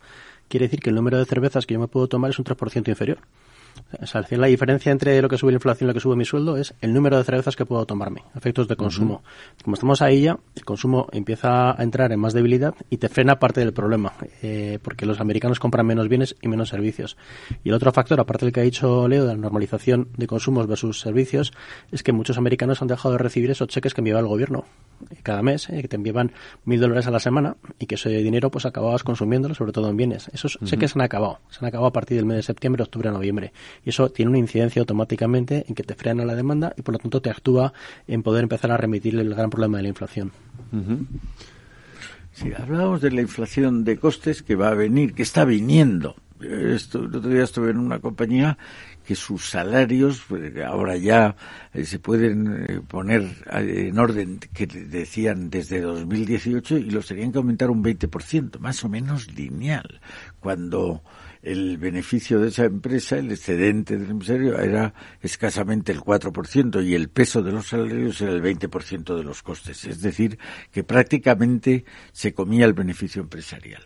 [0.48, 2.88] quiere decir que el número de cervezas que yo me puedo tomar es un 3%
[2.88, 3.18] inferior.
[4.00, 6.24] O sea, la diferencia entre lo que sube la inflación y lo que sube mi
[6.24, 9.22] sueldo es el número de cervezas que puedo tomarme, efectos de consumo.
[9.62, 13.38] Como estamos ahí ya, el consumo empieza a entrar en más debilidad y te frena
[13.38, 14.12] parte del problema,
[14.42, 17.16] eh, porque los americanos compran menos bienes y menos servicios.
[17.64, 20.66] Y el otro factor, aparte del que ha dicho Leo, de la normalización de consumos
[20.66, 21.52] versus servicios,
[21.90, 24.64] es que muchos americanos han dejado de recibir esos cheques que enviaba el gobierno
[25.22, 26.32] cada mes, eh, que te enviaban
[26.64, 29.96] mil dólares a la semana y que ese dinero pues acababas consumiéndolo, sobre todo en
[29.96, 30.28] bienes.
[30.32, 33.10] Esos cheques se han acabado, se han acabado a partir del mes de septiembre, octubre,
[33.10, 33.52] noviembre
[33.84, 36.98] y eso tiene una incidencia automáticamente en que te frena la demanda y por lo
[36.98, 37.72] tanto te actúa
[38.06, 40.32] en poder empezar a remitir el gran problema de la inflación.
[42.32, 46.16] Si hablábamos de la inflación de costes que va a venir, que está viniendo.
[46.40, 48.56] Esto, el otro día estuve en una compañía
[49.06, 51.36] que sus salarios pues, ahora ya
[51.74, 57.32] eh, se pueden eh, poner eh, en orden que decían desde 2018 y los tenían
[57.32, 60.00] que aumentar un 20%, más o menos lineal,
[60.38, 61.02] cuando
[61.42, 67.08] el beneficio de esa empresa, el excedente del empresario era escasamente el 4% y el
[67.08, 69.84] peso de los salarios era el 20% de los costes.
[69.86, 70.38] Es decir,
[70.70, 73.82] que prácticamente se comía el beneficio empresarial.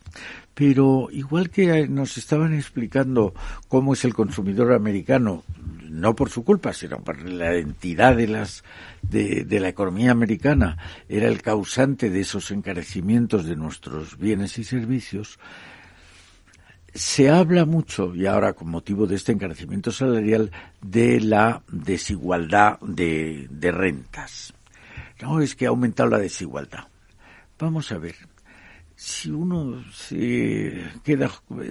[0.54, 3.34] Pero igual que nos estaban explicando
[3.68, 5.44] cómo es el consumidor americano,
[5.88, 8.64] no por su culpa, sino por la entidad de las
[9.02, 14.64] de, de, la economía americana era el causante de esos encarecimientos de nuestros bienes y
[14.64, 15.38] servicios,
[16.94, 23.48] se habla mucho, y ahora con motivo de este encarecimiento salarial, de la desigualdad de,
[23.72, 24.54] rentas.
[25.20, 26.86] No, es que ha aumentado la desigualdad.
[27.58, 28.14] Vamos a ver,
[28.94, 31.30] si uno se queda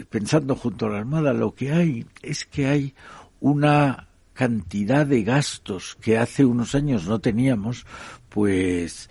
[0.10, 2.94] pensando junto a la Armada, lo que hay es que hay
[3.40, 7.86] una cantidad de gastos que hace unos años no teníamos,
[8.30, 9.10] pues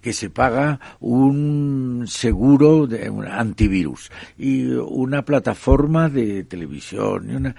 [0.00, 7.56] que se paga un seguro de un antivirus y una plataforma de televisión y una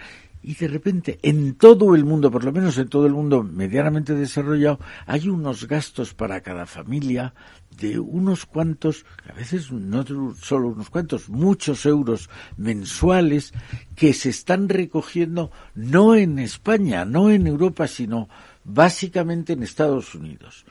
[0.47, 4.13] y de repente en todo el mundo, por lo menos en todo el mundo medianamente
[4.13, 7.33] desarrollado, hay unos gastos para cada familia
[7.77, 10.05] de unos cuantos, a veces no
[10.39, 13.51] solo unos cuantos, muchos euros mensuales
[13.95, 18.29] que se están recogiendo no en España, no en Europa, sino
[18.63, 20.65] básicamente en Estados Unidos.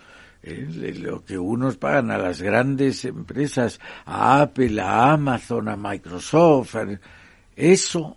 [0.48, 6.76] Eh, lo que unos pagan a las grandes empresas, a Apple, a Amazon, a Microsoft,
[7.56, 8.16] eso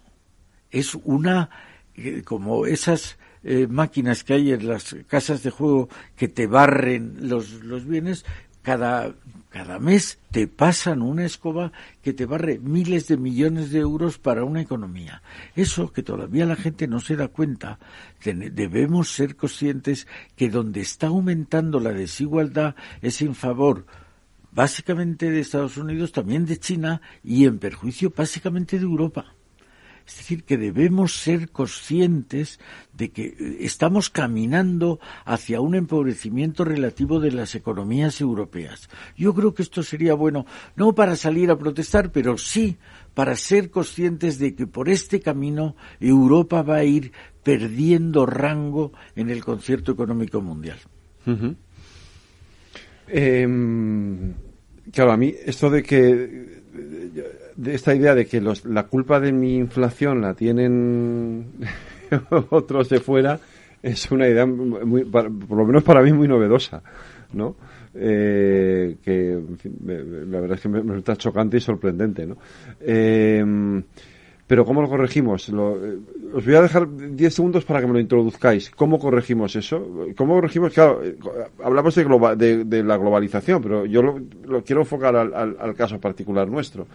[0.70, 1.50] es una,
[1.96, 7.16] eh, como esas eh, máquinas que hay en las casas de juego que te barren
[7.28, 8.26] los, los bienes,
[8.62, 9.16] cada,
[9.50, 14.44] cada mes te pasan una escoba que te barre miles de millones de euros para
[14.44, 15.22] una economía.
[15.56, 17.80] Eso que todavía la gente no se da cuenta,
[18.24, 23.86] debemos ser conscientes que donde está aumentando la desigualdad es en favor
[24.52, 29.34] básicamente de Estados Unidos, también de China y en perjuicio básicamente de Europa.
[30.10, 32.60] Es decir, que debemos ser conscientes
[32.94, 38.90] de que eh, estamos caminando hacia un empobrecimiento relativo de las economías europeas.
[39.16, 42.78] Yo creo que esto sería bueno, no para salir a protestar, pero sí
[43.14, 47.12] para ser conscientes de que por este camino Europa va a ir
[47.44, 50.80] perdiendo rango en el concierto económico mundial.
[53.08, 54.34] Em,
[54.92, 56.59] claro, a mí esto de que
[57.66, 61.48] esta idea de que los, la culpa de mi inflación la tienen
[62.50, 63.40] otros de fuera
[63.82, 66.82] es una idea por lo menos para mí muy novedosa,
[67.34, 67.56] ¿no?
[67.94, 69.42] Eh, que
[69.86, 72.38] la verdad es que me, resulta chocante y sorprendente, ¿no?
[72.82, 73.44] Eh,
[74.50, 75.48] pero ¿cómo lo corregimos?
[75.50, 76.00] Lo, eh,
[76.34, 78.72] os voy a dejar 10 segundos para que me lo introduzcáis.
[78.72, 80.08] ¿Cómo corregimos eso?
[80.18, 80.74] ¿Cómo corregimos?
[80.74, 81.04] Claro,
[81.64, 86.88] hablamos de, de, la globalización, pero yo lo, quiero enfocar al, al, caso particular nuestro.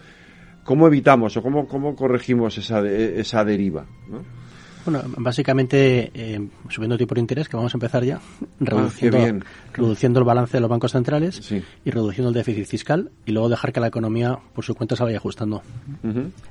[0.65, 3.85] ¿Cómo evitamos o cómo, cómo corregimos esa, esa deriva?
[4.09, 4.19] ¿no?
[4.85, 8.19] Bueno, básicamente eh, subiendo tipo de interés, que vamos a empezar ya,
[8.67, 8.89] ah,
[9.75, 13.73] reduciendo, el balance de los bancos centrales y reduciendo el déficit fiscal y luego dejar
[13.73, 15.61] que la economía por su cuenta se vaya ajustando.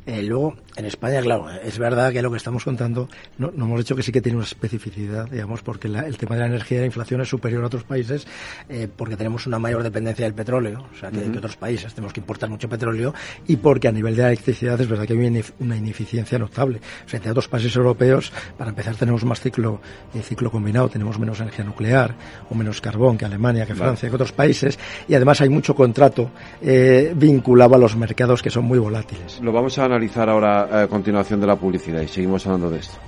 [0.06, 3.08] Eh, luego, en España, claro, es verdad que lo que estamos contando,
[3.38, 6.42] no, no hemos dicho que sí que tiene una especificidad, digamos, porque el tema de
[6.42, 8.26] la energía y la inflación es superior a otros países
[8.68, 12.20] eh, porque tenemos una mayor dependencia del petróleo, o sea, que, otros países tenemos que
[12.20, 13.14] importar mucho petróleo
[13.46, 16.80] y porque a nivel de la electricidad es verdad que hay una ineficiencia notable.
[17.06, 19.80] O sea, entre otros países europeos para empezar, tenemos más ciclo,
[20.14, 22.14] eh, ciclo combinado, tenemos menos energía nuclear
[22.50, 26.31] o menos carbón que Alemania, que Francia, que otros países, y además hay mucho contrato
[26.61, 29.40] eh, vinculado a los mercados que son muy volátiles.
[29.40, 32.98] Lo vamos a analizar ahora a continuación de la publicidad y seguimos hablando de esto.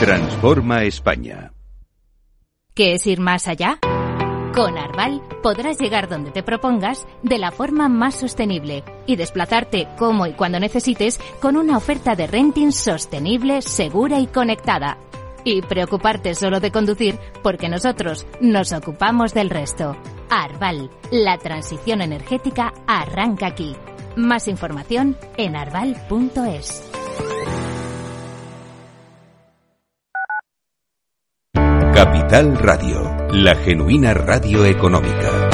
[0.00, 1.52] Transforma España.
[2.74, 3.78] ¿Qué es ir más allá?
[4.54, 10.26] Con Arval podrás llegar donde te propongas de la forma más sostenible y desplazarte como
[10.26, 14.98] y cuando necesites con una oferta de renting sostenible, segura y conectada.
[15.44, 19.96] Y preocuparte solo de conducir porque nosotros nos ocupamos del resto.
[20.30, 23.76] Arval, la transición energética arranca aquí.
[24.16, 26.90] Más información en arval.es.
[31.94, 35.50] Capital Radio, la genuina radio económica.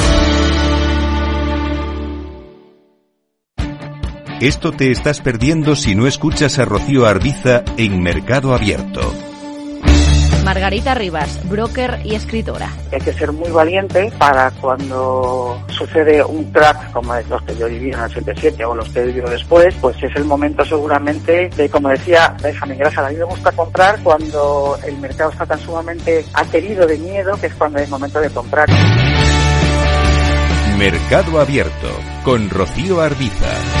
[4.41, 9.30] Esto te estás perdiendo si no escuchas a Rocío Arbiza en Mercado Abierto.
[10.43, 12.69] Margarita Rivas, broker y escritora.
[12.91, 17.89] Hay que ser muy valiente para cuando sucede un crack como los que yo viví
[17.89, 21.69] en el 87 o los que he vivido después, pues es el momento seguramente de,
[21.69, 26.25] como decía Benjamin Grasa, a mí me gusta comprar cuando el mercado está tan sumamente
[26.33, 28.69] aterido de miedo que es cuando es momento de comprar.
[30.77, 31.89] Mercado Abierto
[32.23, 33.80] con Rocío Arbiza.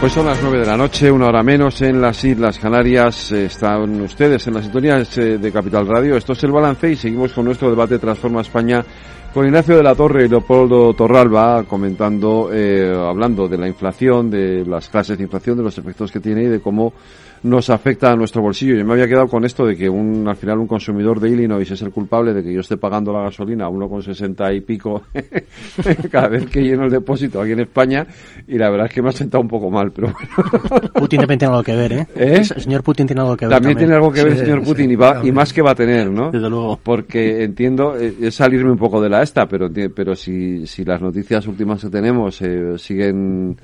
[0.00, 3.32] Pues son las nueve de la noche, una hora menos en las Islas Canarias.
[3.32, 6.16] Están ustedes en las sintonías eh, de Capital Radio.
[6.16, 8.82] Esto es el balance y seguimos con nuestro debate Transforma España
[9.34, 14.64] con Ignacio de la Torre y Leopoldo Torralba comentando, eh, hablando de la inflación, de
[14.64, 16.94] las clases de inflación, de los efectos que tiene y de cómo
[17.42, 18.74] nos afecta a nuestro bolsillo.
[18.74, 21.70] Yo me había quedado con esto de que un, al final un consumidor de Illinois
[21.70, 25.02] es el culpable de que yo esté pagando la gasolina a 1,60 y pico
[26.10, 28.06] cada vez que lleno el depósito aquí en España
[28.46, 30.12] y la verdad es que me ha sentado un poco mal, pero
[30.94, 32.06] Putin también tiene algo que ver, ¿eh?
[32.16, 32.36] ¿Eh?
[32.38, 33.54] El señor Putin tiene algo que ver.
[33.54, 35.74] También, tiene algo que ver el señor Putin y, va, y más que va a
[35.74, 36.30] tener, ¿no?
[36.30, 36.78] Desde luego.
[36.82, 41.00] Porque entiendo, eh, es salirme un poco de la esta, pero, pero si, si las
[41.00, 43.56] noticias últimas que tenemos eh, siguen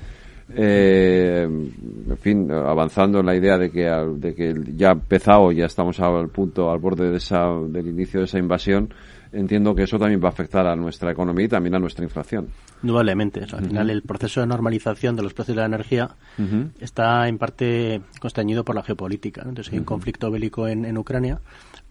[0.55, 5.67] eh, en fin, avanzando en la idea de que, de que ya ha empezado, ya
[5.67, 8.93] estamos al punto, al borde de esa, del inicio de esa invasión,
[9.33, 12.49] entiendo que eso también va a afectar a nuestra economía y también a nuestra inflación.
[12.83, 13.43] Indudablemente.
[13.43, 16.11] al final, el proceso de normalización de los precios de la energía
[16.79, 19.43] está en parte constreñido por la geopolítica.
[19.43, 21.41] Entonces, hay un conflicto bélico en, en Ucrania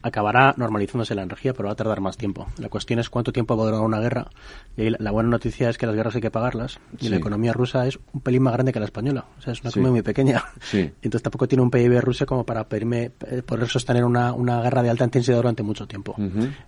[0.05, 2.45] acabará normalizándose la energía, pero va a tardar más tiempo.
[2.59, 4.27] La cuestión es cuánto tiempo va a durar una guerra.
[4.77, 7.87] Y la buena noticia es que las guerras hay que pagarlas y la economía rusa
[7.87, 9.25] es un pelín más grande que la española.
[9.39, 10.43] O sea, es una economía muy pequeña.
[10.71, 14.83] Entonces tampoco tiene un PIB ruso como para pedirme, eh, poder sostener una, una guerra
[14.83, 16.15] de alta intensidad durante mucho tiempo.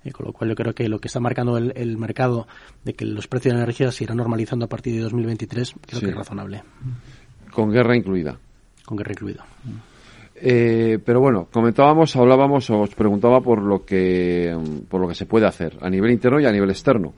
[0.03, 2.47] y con lo cual yo creo que lo que está marcando el, mercado
[2.83, 6.01] de que los precios de la energía se irán normalizando a partir de 2023 creo
[6.01, 6.63] que es razonable.
[7.51, 8.39] Con guerra incluida.
[8.83, 9.45] Con guerra incluida.
[10.39, 14.55] Eh, pero bueno, comentábamos, hablábamos, os preguntaba por lo que
[14.87, 17.13] por lo que se puede hacer a nivel interno y a nivel externo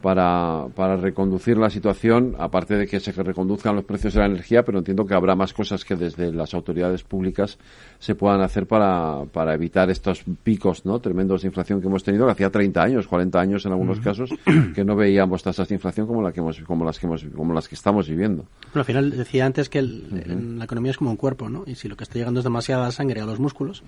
[0.00, 4.64] para, para reconducir la situación, aparte de que se reconduzcan los precios de la energía,
[4.64, 7.58] pero entiendo que habrá más cosas que desde las autoridades públicas
[7.98, 11.00] se puedan hacer para, para evitar estos picos ¿no?
[11.00, 14.30] tremendos de inflación que hemos tenido, que hacía 30 años, 40 años en algunos casos,
[14.74, 17.52] que no veíamos tasas de inflación como, la que hemos, como, las, que hemos, como
[17.52, 18.46] las que estamos viviendo.
[18.72, 21.64] Pero al final decía antes que la economía es como un cuerpo, ¿no?
[21.66, 23.82] y si lo que está llegando es demasiada sangre a los músculos,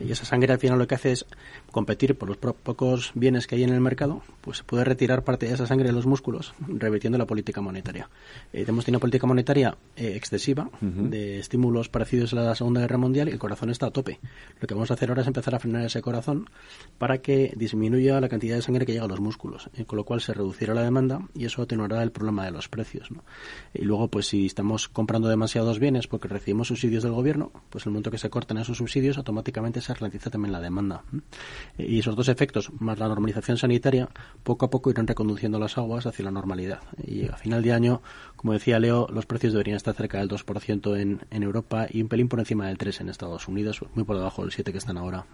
[0.00, 1.26] y esa sangre al final lo que hace es
[1.70, 5.46] competir por los pocos bienes que hay en el mercado, pues se puede retirar parte
[5.46, 8.08] de esa sangre de los músculos, revirtiendo la política monetaria.
[8.52, 12.98] Eh, hemos tenido una política monetaria eh, excesiva, de estímulos parecidos a la Segunda Guerra
[12.98, 14.20] Mundial, y el corazón está a tope.
[14.60, 16.48] Lo que vamos a hacer ahora es empezar a frenar ese corazón
[16.98, 20.04] para que disminuya la cantidad de sangre que llega a los músculos, eh, con lo
[20.04, 23.08] cual se reducirá la demanda y eso atenuará el problema de los precios.
[23.74, 27.92] Y luego, pues si estamos comprando demasiados bienes porque recibimos subsidios del gobierno, pues el
[27.92, 31.02] momento que se corten esos subsidios, automáticamente se ralentiza también la demanda.
[31.76, 34.08] Y esos dos efectos, más la normalización sanitaria,
[34.42, 36.80] poco a poco irán reconduciendo las aguas hacia la normalidad.
[37.06, 38.02] Y a final de año,
[38.36, 42.08] como decía Leo, los precios deberían estar cerca del 2% en, en Europa y un
[42.08, 44.98] pelín por encima del 3% en Estados Unidos, muy por debajo del 7% que están
[44.98, 45.24] ahora.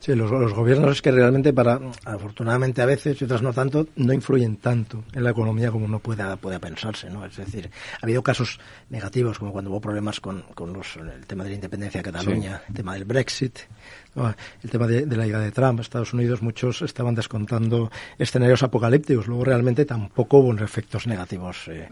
[0.00, 4.12] Sí, los, gobiernos es que realmente para, afortunadamente a veces y otras no tanto, no
[4.12, 7.26] influyen tanto en la economía como uno pueda, pueda pensarse, ¿no?
[7.26, 7.68] Es decir,
[8.00, 11.56] ha habido casos negativos como cuando hubo problemas con, con los, el tema de la
[11.56, 13.58] independencia de Cataluña, el tema del Brexit,
[14.62, 19.44] el tema de, la ida de Trump Estados Unidos, muchos estaban descontando escenarios apocalípticos, luego
[19.44, 21.88] realmente tampoco hubo efectos negativos eh,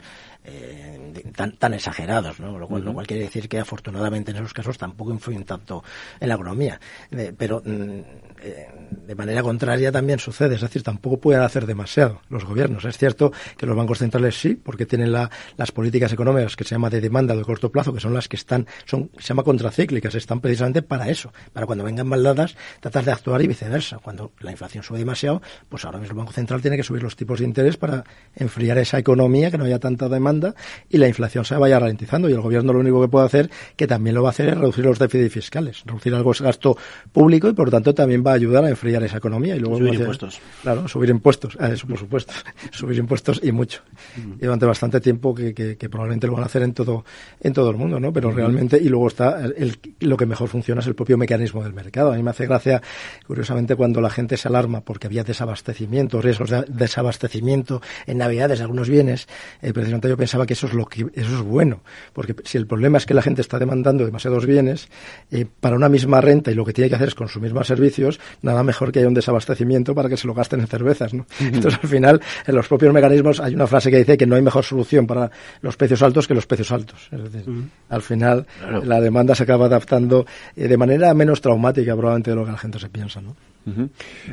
[0.46, 2.58] eh, tan, tan exagerados, ¿no?
[2.58, 5.82] Lo cual, quiere decir que afortunadamente en esos casos tampoco influyen tanto
[6.20, 6.80] en la economía.
[7.10, 8.00] Eh, pero mm,
[8.42, 8.68] eh,
[9.06, 12.84] de manera contraria también sucede, es decir, tampoco pueden hacer demasiado los gobiernos.
[12.84, 16.90] Es cierto que los bancos centrales sí, porque tienen las políticas económicas que se llama
[16.90, 20.40] de demanda de corto plazo, que son las que están, son, se llama contracíclicas, están
[20.40, 23.98] precisamente para eso, para cuando vengan maldadas, tratar de actuar y viceversa.
[23.98, 27.16] Cuando la inflación sube demasiado, pues ahora mismo el Banco Central tiene que subir los
[27.16, 30.54] tipos de interés para enfriar esa economía, que no haya tanta demanda
[30.88, 32.28] y la inflación se vaya ralentizando.
[32.28, 34.58] Y el gobierno lo único que puede hacer, que también lo va a hacer, es
[34.58, 36.76] reducir los déficits fiscales, reducir algo ese gasto
[37.12, 39.56] público y por lo tanto también va a ayudar a enfriar esa economía.
[39.56, 40.40] Y luego subir impuestos.
[40.62, 42.32] Claro, subir impuestos, ah, eso por supuesto,
[42.72, 43.82] subir impuestos y mucho.
[44.16, 47.04] Y durante bastante tiempo que, que, probablemente lo van a hacer en todo,
[47.40, 48.12] en todo el mundo, ¿no?
[48.12, 51.72] Pero realmente, y luego está el, lo que mejor funciona es el propio mecanismo del
[51.72, 52.12] mercado.
[52.12, 52.82] A mí me hace gracia,
[53.26, 58.64] curiosamente, cuando la gente se alarma porque había desabastecimiento, riesgos de desabastecimiento en Navidades de
[58.64, 59.28] algunos bienes,
[59.62, 61.80] eh, precisamente yo pensaba que eso es lo que eso es bueno,
[62.12, 64.88] porque si el problema es que la gente está demandando demasiados bienes
[65.30, 68.15] eh, para una misma renta y lo que tiene que hacer es consumir más servicios,
[68.42, 71.26] nada mejor que haya un desabastecimiento para que se lo gasten en cervezas, ¿no?
[71.40, 74.42] Entonces al final en los propios mecanismos hay una frase que dice que no hay
[74.42, 75.30] mejor solución para
[75.62, 77.08] los precios altos que los precios altos.
[77.10, 77.44] Es decir,
[77.88, 78.46] al final
[78.84, 82.58] la demanda se acaba adaptando eh, de manera menos traumática probablemente de lo que la
[82.58, 83.36] gente se piensa, ¿no?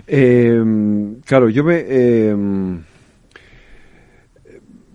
[0.07, 0.61] Eh,
[1.25, 1.83] claro, yo me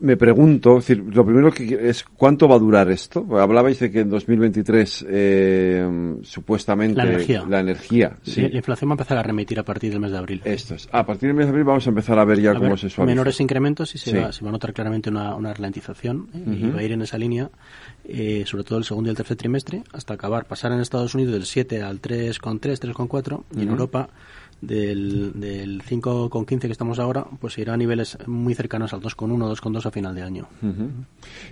[0.01, 0.79] me pregunto,
[1.13, 3.27] lo primero que es cuánto va a durar esto.
[3.39, 8.43] Hablabais de que en 2023 eh, supuestamente la energía, la, energía sí.
[8.43, 10.43] la, inflación va a empezar a remitir a partir del mes de abril.
[10.45, 10.89] Esto es.
[10.93, 13.05] A partir del mes de abril vamos a empezar a ver ya cómo se suaviza.
[13.05, 16.83] Menores incrementos y se, va, a notar claramente una, una ralentización eh, y va a
[16.83, 17.51] ir en esa línea,
[18.05, 21.33] eh, sobre todo el segundo y el tercer trimestre, hasta acabar, pasar en Estados Unidos
[21.33, 24.11] del 7 al 3,3, 3,4 y en Europa
[24.61, 29.87] del, del 5,15 que estamos ahora, pues irá a niveles muy cercanos al 2,1, 2,2
[29.87, 30.49] a final de año.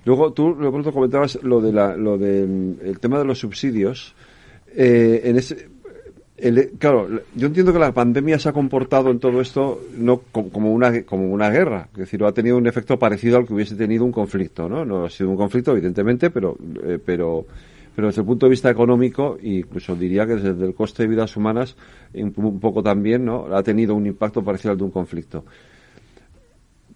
[0.04, 4.14] Luego tú, Leopoldo, comentabas lo de la, lo del el tema de los subsidios.
[4.74, 5.68] Eh, en ese,
[6.78, 11.02] claro, yo entiendo que la pandemia se ha comportado en todo esto no como una
[11.04, 14.12] como una guerra, es decir, ha tenido un efecto parecido al que hubiese tenido un
[14.12, 14.84] conflicto, ¿no?
[14.84, 17.46] No ha sido un conflicto, evidentemente, pero eh, pero
[17.96, 21.34] pero desde el punto de vista económico, incluso diría que desde el coste de vidas
[21.34, 21.76] humanas,
[22.12, 23.46] un poco también, ¿no?
[23.56, 25.46] Ha tenido un impacto parecido al de un conflicto.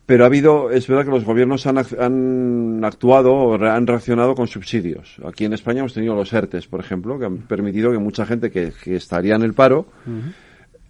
[0.04, 4.46] Pero ha habido, es verdad que los gobiernos han, han actuado o han reaccionado con
[4.46, 5.16] subsidios.
[5.24, 8.50] Aquí en España hemos tenido los ERTES, por ejemplo, que han permitido que mucha gente
[8.50, 9.86] que, estaría en el paro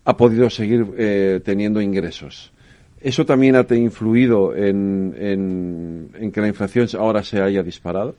[0.06, 2.52] ha podido seguir eh, teniendo ingresos.
[3.00, 8.16] ¿Eso también ha influido en, en que la inflación ahora se haya disparado?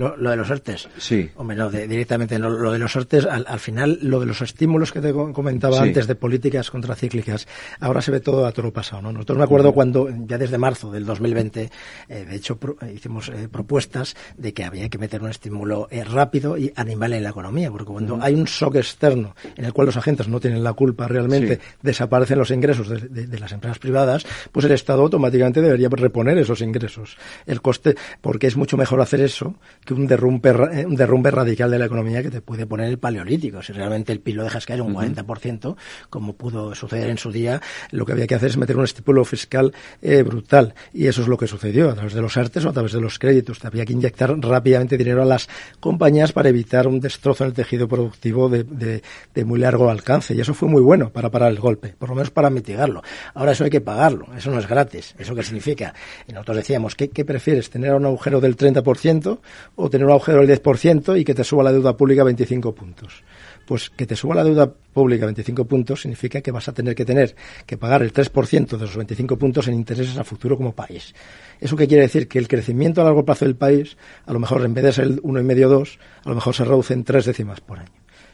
[0.00, 0.88] Lo, de los ERTES.
[0.96, 1.28] Sí.
[1.36, 5.12] Hombre, no, directamente lo, de los ERTES, al, final, lo de los estímulos que te
[5.12, 7.46] comentaba antes de políticas contracíclicas,
[7.80, 9.12] ahora se ve todo a todo pasado, ¿no?
[9.12, 11.70] Nosotros me acuerdo cuando, ya desde marzo del 2020,
[12.08, 12.58] eh, de hecho,
[12.94, 17.22] hicimos eh, propuestas de que había que meter un estímulo eh, rápido y animal en
[17.22, 20.64] la economía, porque cuando hay un shock externo en el cual los agentes no tienen
[20.64, 25.60] la culpa realmente, desaparecen los ingresos de, de, las empresas privadas, pues el Estado automáticamente
[25.60, 27.18] debería reponer esos ingresos.
[27.44, 29.56] El coste, porque es mucho mejor hacer eso
[29.90, 33.62] un derrumbe, eh, un derrumbe radical de la economía que te puede poner el paleolítico.
[33.62, 35.76] Si realmente el PIB lo dejas caer un 40%,
[36.08, 37.60] como pudo suceder en su día,
[37.90, 39.72] lo que había que hacer es meter un estímulo fiscal
[40.02, 40.74] eh, brutal.
[40.92, 43.00] Y eso es lo que sucedió a través de los artes o a través de
[43.00, 43.64] los créditos.
[43.64, 45.48] Había que inyectar rápidamente dinero a las
[45.80, 50.34] compañías para evitar un destrozo en el tejido productivo de, de muy largo alcance.
[50.34, 53.02] Y eso fue muy bueno para parar el golpe, por lo menos para mitigarlo.
[53.34, 55.14] Ahora eso hay que pagarlo, eso no es gratis.
[55.18, 55.94] ¿Eso qué significa?
[56.26, 57.70] Y nosotros decíamos, ¿qué, qué prefieres?
[57.70, 59.38] ¿Tener un agujero del 30%
[59.76, 63.22] o tener un agujero del 10% y que te suba la deuda pública 25 puntos.
[63.66, 67.04] Pues que te suba la deuda pública 25 puntos significa que vas a tener que
[67.04, 67.34] tener
[67.66, 71.14] que pagar el 3% de esos 25 puntos en intereses a futuro como país.
[71.60, 72.26] ¿Eso qué quiere decir?
[72.28, 73.96] Que el crecimiento a largo plazo del país,
[74.26, 77.04] a lo mejor en vez de ser el 1,5-2, a lo mejor se reduce en
[77.04, 77.90] tres décimas por año.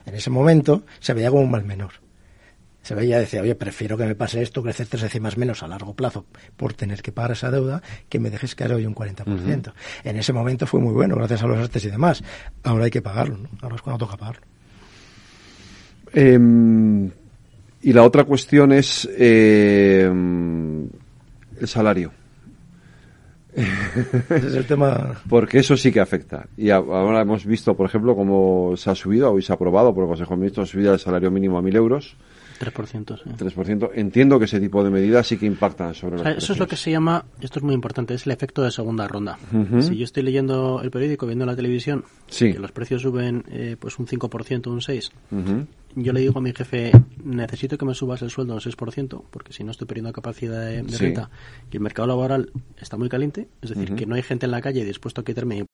[0.06, 2.05] En ese momento se veía como un mal menor
[2.86, 5.66] se veía y decía, oye, prefiero que me pase esto, crecer tres décimas menos a
[5.66, 6.24] largo plazo
[6.56, 9.72] por tener que pagar esa deuda, que me dejes caer hoy un 40%.
[10.04, 12.22] En ese momento fue muy bueno, gracias a los artes y demás.
[12.62, 13.48] Ahora hay que pagarlo, ¿no?
[13.60, 14.42] Ahora es cuando toca pagarlo.
[16.12, 17.10] Em,
[17.82, 20.84] y la otra cuestión es em,
[21.60, 22.12] el salario.
[23.52, 25.20] Ese es el tema.
[25.28, 26.46] Porque eso sí que afecta.
[26.56, 30.04] Y ahora hemos visto, por ejemplo, cómo se ha subido, hoy se ha aprobado por
[30.04, 32.16] el Consejo de Ministros, subida del salario mínimo a mil euros
[32.60, 33.30] 3%, sí.
[33.30, 33.90] 3%.
[33.94, 36.76] Entiendo que ese tipo de medidas sí que impactan sobre la Eso es lo que
[36.76, 39.38] se llama, esto es muy importante, es el efecto de segunda ronda.
[39.80, 42.04] Si yo estoy leyendo el periódico, viendo la televisión,
[42.36, 46.52] que los precios suben eh, pues un 5%, un 6%, yo le digo a mi
[46.52, 46.92] jefe,
[47.24, 50.82] necesito que me subas el sueldo un 6%, porque si no estoy perdiendo capacidad de,
[50.82, 51.30] renta,
[51.72, 54.60] y el mercado laboral está muy caliente, es decir, que no hay gente en la
[54.60, 55.64] calle dispuesto a quitarme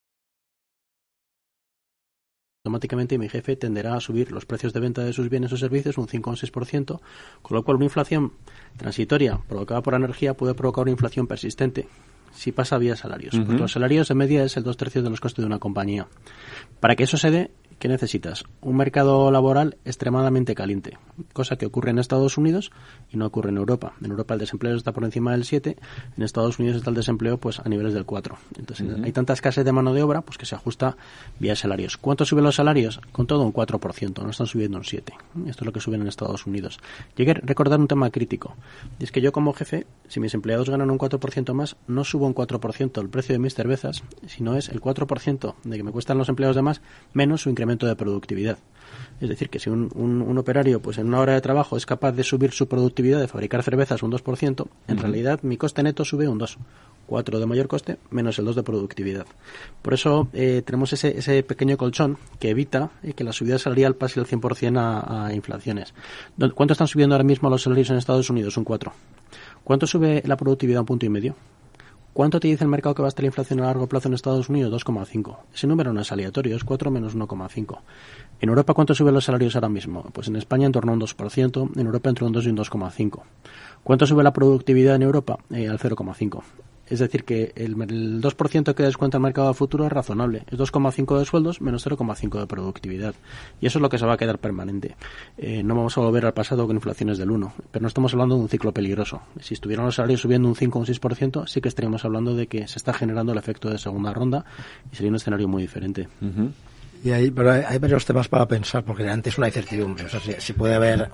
[2.65, 5.99] automáticamente mi jefe tenderá a subir los precios de venta de sus bienes o servicios
[5.99, 7.01] un 5 o un 6%,
[7.43, 8.35] con lo cual una inflación
[8.77, 11.89] transitoria provocada por energía puede provocar una inflación persistente
[12.31, 13.35] si pasa vía salarios.
[13.35, 16.07] Porque los salarios en media es el dos tercios de los costes de una compañía.
[16.79, 17.51] Para que eso se dé,
[17.83, 18.45] ¿Qué necesitas?
[18.61, 20.99] Un mercado laboral extremadamente caliente,
[21.33, 22.71] cosa que ocurre en Estados Unidos
[23.11, 23.95] y no ocurre en Europa.
[24.05, 25.77] En Europa el desempleo está por encima del 7,
[26.17, 28.39] en Estados Unidos está el desempleo pues a niveles del 4.
[28.57, 30.97] Entonces hay tanta escasez de mano de obra pues que se ajusta
[31.41, 31.97] vía salarios.
[31.97, 33.01] ¿Cuánto suben los salarios?
[33.11, 35.13] Con todo un 4%, no están subiendo un 7.
[35.49, 36.79] Esto es lo que suben en Estados Unidos.
[37.17, 38.55] Llegué a recordar un tema crítico.
[39.01, 42.29] Y es que yo como jefe, si mis empleados ganan un 4% más, no subo
[42.29, 46.17] un 4% el precio de mis cervezas, sino es el 4% de que me cuestan
[46.17, 46.81] los empleados de más
[47.13, 48.59] menos su incremento de productividad.
[49.21, 52.13] Es decir, que si un, un, operario pues en una hora de trabajo es capaz
[52.13, 56.27] de subir su productividad de fabricar cervezas un 2%, en realidad mi coste neto sube
[56.27, 56.59] un 2.
[57.07, 59.27] 4 de mayor coste menos el 2 de productividad.
[59.83, 63.97] Por eso eh, tenemos ese, ese pequeño colchón que evita eh, que la subida salarial
[63.97, 65.95] pase el 100% a, a inflaciones.
[66.55, 68.57] ¿Cuánto están subiendo ahora mismo los salarios en Estados Unidos?
[68.57, 68.93] Un 4.
[69.65, 70.81] ¿Cuánto sube la productividad?
[70.81, 71.37] Un punto y medio.
[72.13, 74.15] ¿Cuánto te dice el mercado que va a estar la inflación a largo plazo en
[74.15, 74.71] Estados Unidos?
[74.85, 75.39] 2,5.
[75.55, 77.79] Ese número no es aleatorio, es 4 menos 1,5.
[78.39, 80.05] ¿En Europa cuánto suben los salarios ahora mismo?
[80.13, 82.59] Pues en España en torno a un 2%, en Europa entre un 2 y un
[82.59, 83.23] 2,5.
[83.83, 85.39] ¿Cuánto sube la productividad en Europa?
[85.51, 86.43] Eh, al 0,5.
[86.89, 90.45] Es decir, que el, 2% que descuenta el mercado a futuro es razonable.
[90.51, 93.15] Es 2,5 de sueldos menos 0,5 de productividad.
[93.61, 94.97] Y eso es lo que se va a quedar permanente.
[95.39, 97.53] Eh, no vamos a volver al pasado con inflaciones del 1.
[97.71, 99.23] Pero no estamos hablando de un ciclo peligroso.
[99.41, 102.47] Si estuvieran los salarios subiendo un 5 o un 6%, sí que estaríamos hablando de
[102.47, 104.45] que se está generando el efecto de segunda ronda
[104.93, 106.09] y sería un escenario muy diferente.
[107.05, 110.05] Y hay, pero hay, varios temas para pensar, porque antes una incertidumbre.
[110.05, 111.11] O sea, si, puede haber,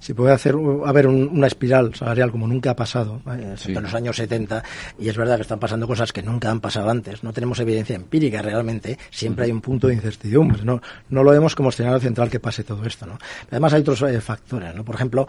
[0.00, 0.54] si puede hacer,
[0.86, 4.62] haber una espiral salarial como nunca ha pasado en los años 70,
[4.98, 7.22] y es verdad que están pasando cosas que nunca han pasado antes.
[7.22, 8.98] No tenemos evidencia empírica realmente.
[9.10, 10.64] Siempre hay un punto de incertidumbre.
[10.64, 13.04] No, no lo vemos como escenario central que pase todo esto.
[13.04, 13.18] ¿no?
[13.50, 14.74] Además hay otros eh, factores.
[14.74, 14.84] ¿no?
[14.84, 15.28] Por ejemplo,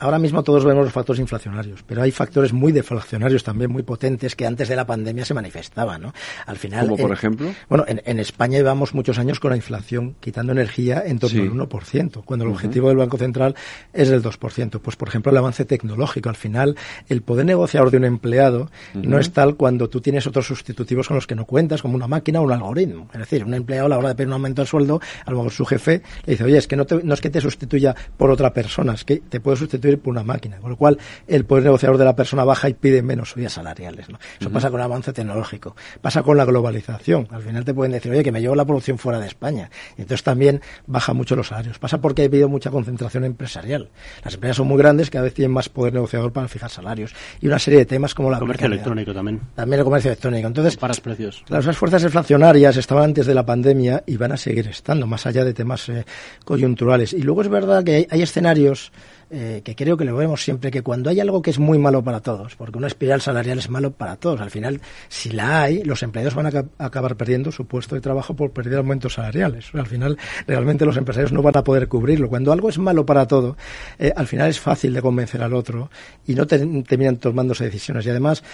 [0.00, 4.34] ahora mismo todos vemos los factores inflacionarios, pero hay factores muy deflacionarios también, muy potentes,
[4.34, 6.02] que antes de la pandemia se manifestaban.
[6.02, 6.14] ¿no?
[6.46, 6.86] Al final.
[6.86, 7.54] ¿Como por ejemplo?
[7.68, 11.50] Bueno, en, en España llevamos muchos años con la inflación quitando energía en torno al
[11.68, 13.54] 1%, cuando el objetivo del Banco Central
[13.92, 14.80] es el 2%.
[14.80, 16.28] Pues, por ejemplo, el avance tecnológico.
[16.28, 16.76] Al final,
[17.08, 21.14] el poder negociador de un empleado no es tal cuando tú tienes otros sustitutivos con
[21.14, 23.08] los que no cuentas, como una máquina o un algoritmo.
[23.12, 25.36] Es decir, un empleado a la hora de pedir un aumento de sueldo, a lo
[25.36, 28.30] mejor su jefe le dice, oye, es que no, no es que te sustituya por
[28.30, 30.56] otra persona, es que te puede sustituir por una máquina.
[30.58, 34.08] Con lo cual, el poder negociador de la persona baja y pide menos subidas salariales.
[34.08, 34.18] ¿no?
[34.40, 35.76] Eso pasa con el avance tecnológico.
[36.00, 37.28] Pasa con la globalización.
[37.30, 39.70] Al final te pueden decir, oye, que me llevo la producción fuera de España.
[39.96, 41.78] Entonces también baja mucho los salarios.
[41.78, 43.90] Pasa porque ha habido mucha concentración empresarial.
[44.24, 47.14] Las empresas son muy grandes, cada vez tienen más poder negociador para fijar salarios.
[47.40, 48.36] Y una serie de temas como la...
[48.36, 49.40] El comercio electrónico también.
[49.54, 50.46] También el comercio electrónico.
[50.46, 51.44] Entonces, para los precios.
[51.48, 55.44] Las fuerzas inflacionarias estaban antes de la pandemia y van a seguir estando, más allá
[55.44, 56.04] de temas eh,
[56.44, 57.12] coyunturales.
[57.12, 58.92] Y luego es verdad que hay escenarios
[59.28, 62.04] eh, que creo que lo vemos siempre, que cuando hay algo que es muy malo
[62.04, 65.82] para todos, porque una espiral salarial es malo para todos, al final, si la hay,
[65.82, 69.70] los empleados van a acabar perdiendo su puesto de trabajo por perder aumentos salariales.
[69.74, 70.16] Al final,
[70.46, 72.28] realmente los empresarios no van a poder cubrirlo.
[72.28, 73.56] Cuando algo es malo para todo,
[73.98, 75.90] eh, al final es fácil de convencer al otro
[76.24, 78.06] y no terminan tomándose decisiones.
[78.06, 78.44] Y además,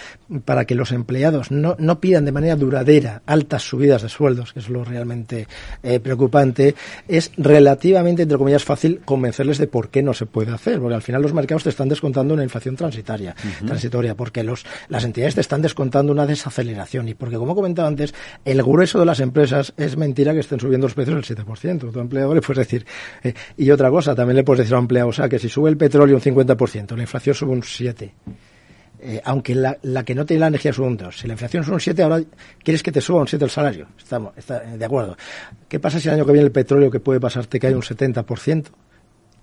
[0.43, 4.59] para que los empleados no, no pidan de manera duradera altas subidas de sueldos, que
[4.59, 5.47] es lo realmente
[5.83, 6.73] eh, preocupante,
[7.07, 11.01] es relativamente, entre comillas, fácil convencerles de por qué no se puede hacer porque al
[11.01, 13.35] final los mercados te están descontando una inflación transitaria,
[13.65, 18.13] transitoria, porque los, las entidades te están descontando una desaceleración y porque, como comentaba antes,
[18.45, 21.91] el grueso de las empresas es mentira que estén subiendo los precios el 7%.
[21.91, 22.85] Tu empleador le puedes decir,
[23.23, 25.49] eh, y otra cosa, también le puedes decir a un empleado, o sea, que si
[25.49, 28.11] sube el petróleo un 50%, la inflación sube un 7%.
[29.05, 31.19] Eh, aunque la, la, que no tiene la energía sube un 2.
[31.19, 32.21] Si la inflación sube un 7, ahora
[32.63, 33.87] quieres que te suba un 7 el salario.
[33.97, 35.17] Estamos está, de acuerdo.
[35.67, 37.81] ¿Qué pasa si el año que viene el petróleo que puede pasar te cae un
[37.81, 38.67] 70%?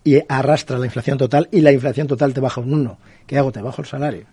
[0.04, 2.98] Y arrastra la inflación total y la inflación total te baja un 1.
[3.26, 3.52] ¿Qué hago?
[3.52, 4.26] Te bajo el salario.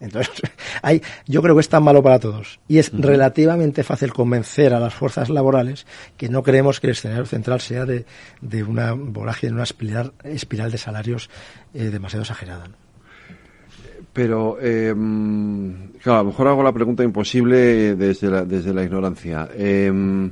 [0.00, 0.34] Entonces,
[0.82, 2.60] hay, yo creo que es tan malo para todos.
[2.68, 5.86] Y es relativamente fácil convencer a las fuerzas laborales
[6.16, 8.04] que no creemos que el escenario central sea de,
[8.40, 11.30] de una vorágine, una espiral, espiral de salarios
[11.74, 12.68] eh, demasiado exagerada.
[14.12, 14.94] Pero, eh,
[16.02, 19.48] claro, a lo mejor hago la pregunta imposible desde la, desde la ignorancia.
[19.54, 20.30] Eh,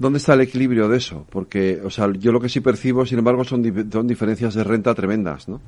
[0.00, 1.26] ¿Dónde está el equilibrio de eso?
[1.28, 4.94] Porque, o sea, yo lo que sí percibo, sin embargo, son, son diferencias de renta
[4.94, 5.60] tremendas, ¿no?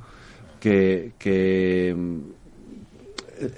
[0.59, 2.19] Que, que mm,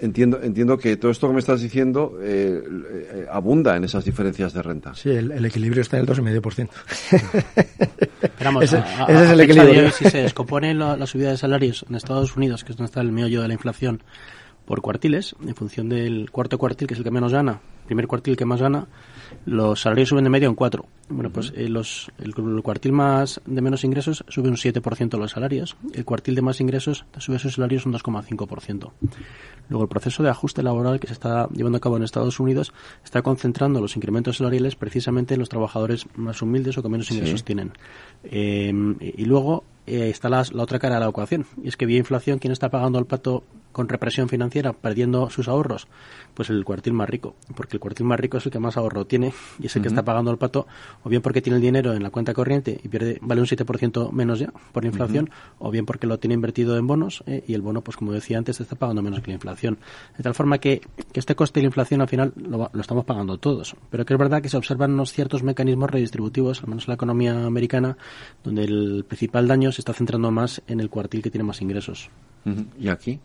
[0.01, 4.51] entiendo, entiendo que todo esto que me estás diciendo eh, eh, abunda en esas diferencias
[4.51, 4.93] de renta.
[4.95, 6.69] Sí, el, equilibrio está en el 2,5%.
[8.38, 9.91] Pero ese, es el equilibrio.
[9.91, 13.13] si se descompone la, subida de salarios en Estados Unidos, que es donde está el
[13.13, 14.03] meollo de la inflación,
[14.65, 18.36] por cuartiles, en función del cuarto cuartil, que es el que menos gana, primer cuartil
[18.36, 18.88] que más gana,
[19.45, 20.86] los salarios suben de media un 4.
[21.09, 25.78] Bueno, pues eh, los, el, cuartil más de menos ingresos sube un 7% los salarios,
[25.93, 28.91] el cuartil de más ingresos sube sus salarios un 2,5%.
[29.69, 32.73] Luego el proceso de ajuste laboral que se está llevando a cabo en Estados Unidos
[33.03, 37.43] está concentrando los incrementos salariales precisamente en los trabajadores más humildes o que menos ingresos
[37.43, 37.71] tienen.
[38.23, 41.45] Em, y luego eh, está la, otra cara de la ecuación.
[41.63, 45.49] Y es que vía inflación, ¿quién está pagando el pato con represión financiera, perdiendo sus
[45.49, 45.88] ahorros?
[46.33, 47.36] Pues el cuartil más rico.
[47.55, 49.89] Porque el cuartil más rico es el que más ahorro tiene y es el que
[49.89, 50.65] está pagando el pato,
[51.03, 54.11] o bien porque tiene el dinero en la cuenta corriente y pierde vale un 7%
[54.11, 55.29] menos ya por inflación,
[55.59, 58.38] o bien porque lo tiene invertido en bonos eh, y el bono, pues como decía
[58.38, 59.77] antes, está pagando menos que la inflación.
[60.17, 60.81] De tal forma que,
[61.13, 63.75] este coste de la inflación al final lo, lo estamos pagando todos.
[63.89, 66.95] Pero que es verdad que se observan unos ciertos mecanismos redistributivos, al menos en la
[66.95, 67.97] economía americana,
[68.43, 72.09] donde el principal daño se está centrando más en el cuartil que tiene más ingresos.
[72.80, 73.19] ¿Y aquí?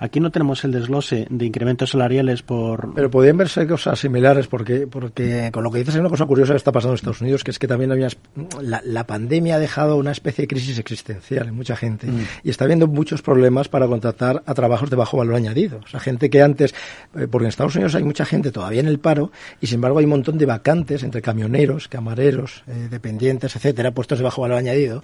[0.00, 2.94] Aquí no tenemos el desglose de incrementos salariales por...
[2.94, 6.54] Pero podrían verse cosas similares porque, porque con lo que dices hay una cosa curiosa
[6.54, 8.08] que está pasando en Estados Unidos, que es que también había,
[8.62, 12.20] la, la pandemia ha dejado una especie de crisis existencial en mucha gente mm.
[12.44, 15.80] y está habiendo muchos problemas para contratar a trabajos de bajo valor añadido.
[15.84, 16.74] O sea, gente que antes,
[17.14, 19.30] eh, porque en Estados Unidos hay mucha gente todavía en el paro
[19.60, 24.16] y sin embargo hay un montón de vacantes entre camioneros, camareros, eh, dependientes, etcétera, puestos
[24.16, 25.02] de bajo valor añadido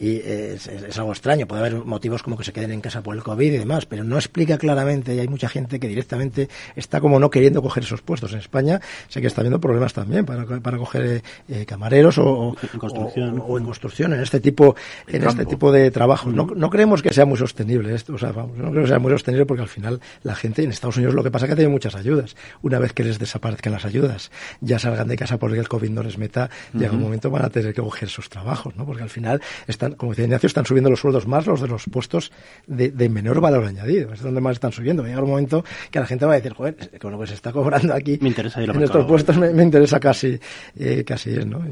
[0.00, 1.46] y es, es, algo extraño.
[1.46, 4.04] Puede haber motivos como que se queden en casa por el COVID y demás, pero
[4.04, 7.82] no es explica claramente y hay mucha gente que directamente está como no queriendo coger
[7.82, 8.32] esos puestos.
[8.32, 12.54] En España sé que está habiendo problemas también para, para coger eh, eh, camareros o
[12.72, 13.42] en, construcción.
[13.44, 14.76] O, en construcción, en este tipo,
[15.08, 16.30] en este tipo de trabajo.
[16.30, 19.00] No, no creemos que sea muy sostenible esto, o sea, vamos, no creo que sea
[19.00, 21.56] muy sostenible porque al final la gente en Estados Unidos lo que pasa es que
[21.56, 22.36] tiene muchas ayudas.
[22.62, 24.30] Una vez que les desaparezcan las ayudas,
[24.60, 27.50] ya salgan de casa porque el COVID no les meta, llega un momento van a
[27.50, 28.86] tener que coger sus trabajos, ¿no?
[28.86, 31.84] Porque al final están, como decía Ignacio, están subiendo los sueldos más los de los
[31.86, 32.30] puestos
[32.66, 35.02] de, de menor valor añadido donde más están subiendo.
[35.02, 37.26] Va a llegar un momento que la gente va a decir, joder, con lo que
[37.26, 40.38] se está cobrando aquí me interesa en estos puestos me, interesa casi,
[40.76, 41.62] eh, casi es, ¿no?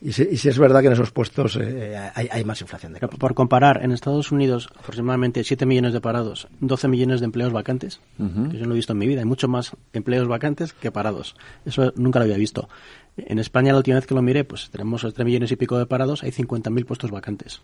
[0.00, 2.92] Y, si, es verdad que en esos puestos eh, hay, más inflación.
[2.92, 7.52] De Por comparar, en Estados Unidos aproximadamente 7 millones de parados, 12 millones de empleos
[7.52, 9.20] vacantes, que yo no lo he visto en mi vida.
[9.20, 11.36] Hay mucho más empleos vacantes que parados.
[11.64, 12.68] Eso nunca lo había visto.
[13.16, 15.86] En España, la última vez que lo miré, pues tenemos 3 millones y pico de
[15.86, 17.62] parados, hay 50.000 puestos vacantes.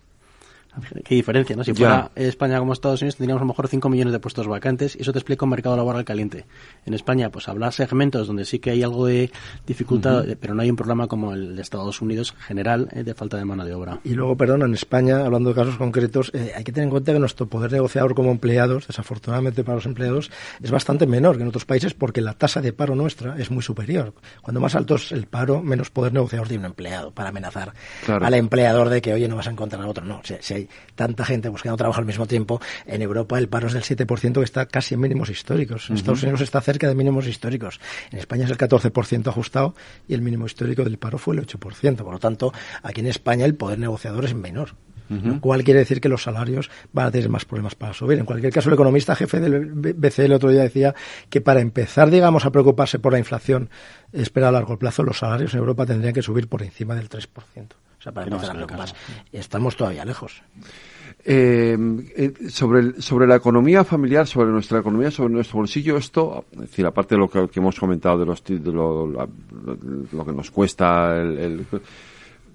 [1.03, 1.63] Qué diferencia, ¿no?
[1.63, 4.95] Si fuera España como Estados Unidos, tendríamos a lo mejor 5 millones de puestos vacantes
[4.95, 6.45] y eso te explica un mercado laboral caliente.
[6.85, 9.31] En España, pues habrá segmentos donde sí que hay algo de
[9.65, 13.37] dificultad, pero no hay un problema como el de Estados Unidos general eh, de falta
[13.37, 13.99] de mano de obra.
[14.03, 17.13] Y luego, perdón, en España, hablando de casos concretos, eh, hay que tener en cuenta
[17.13, 21.49] que nuestro poder negociador como empleados, desafortunadamente para los empleados, es bastante menor que en
[21.49, 24.13] otros países porque la tasa de paro nuestra es muy superior.
[24.41, 27.73] Cuando más alto es el paro, menos poder negociador tiene un empleado para amenazar
[28.07, 30.05] al empleador de que, oye, no vas a encontrar a otro.
[30.05, 33.67] No, si, si hay tanta gente buscando trabajo al mismo tiempo, en Europa el paro
[33.67, 35.89] es del 7% que está casi en mínimos históricos.
[35.89, 37.79] En Estados Unidos está cerca de mínimos históricos.
[38.11, 39.75] En España es el 14% ajustado
[40.07, 41.97] y el mínimo histórico del paro fue el 8%.
[41.97, 42.53] Por lo tanto,
[42.83, 44.75] aquí en España el poder negociador es menor.
[45.09, 48.19] Lo cual quiere decir que los salarios van a tener más problemas para subir.
[48.19, 50.93] En cualquier caso, el economista jefe del BCE el otro día decía
[51.31, 53.71] que para empezar, digamos, a preocuparse por la inflación,
[54.13, 57.27] espera a largo plazo, los salarios en Europa tendrían que subir por encima del 3%.
[57.99, 58.85] O sea, para empezar a
[59.31, 60.41] Estamos todavía lejos.
[61.25, 61.77] Eh,
[62.15, 66.85] eh, sobre, sobre la economía familiar, sobre nuestra economía, sobre nuestro bolsillo, esto, es decir,
[66.85, 71.65] aparte de lo que, hemos comentado de, los, de lo, que nos cuesta, el,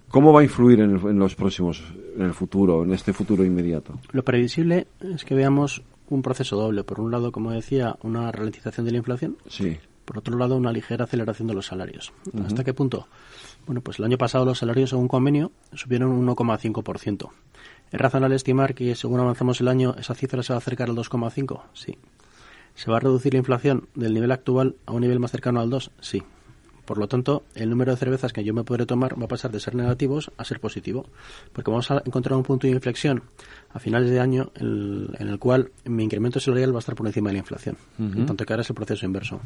[0.08, 1.84] ¿cómo va a influir en, en, los próximos,
[2.16, 3.98] en el futuro, en este futuro inmediato?
[4.12, 6.84] Lo previsible es que veamos un proceso doble.
[6.84, 9.36] Por un lado, como decía, una ralentización de la inflación.
[9.46, 9.76] Sí.
[10.04, 12.12] Por otro lado, una ligera aceleración de los salarios.
[12.46, 13.08] ¿Hasta qué punto?
[13.66, 17.30] Bueno, pues el año pasado los salarios, según convenio, subieron un 1,5%.
[17.90, 20.96] ¿Es razonable estimar que según avanzamos el año esa cifra se va a acercar al
[20.96, 21.62] 2,5?
[21.72, 21.96] Sí.
[22.74, 25.70] ¿Se va a reducir la inflación del nivel actual a un nivel más cercano al
[25.70, 25.90] 2?
[26.00, 26.22] Sí.
[26.84, 29.50] Por lo tanto, el número de cervezas que yo me podré tomar va a pasar
[29.50, 31.06] de ser negativos a ser positivo,
[31.52, 33.22] porque vamos a encontrar un punto de inflexión
[33.72, 37.30] a finales de año en el, cual mi incremento salarial va a estar por encima
[37.30, 37.76] de la inflación,
[38.26, 39.40] tanto que ahora es el proceso inverso.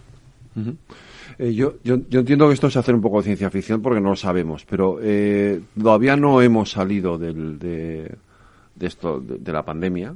[1.39, 4.01] Eh, yo, yo, yo, entiendo que esto es hacer un poco de ciencia ficción porque
[4.01, 8.15] no lo sabemos, pero eh, todavía no hemos salido del, de,
[8.75, 10.15] de, esto, de, la pandemia.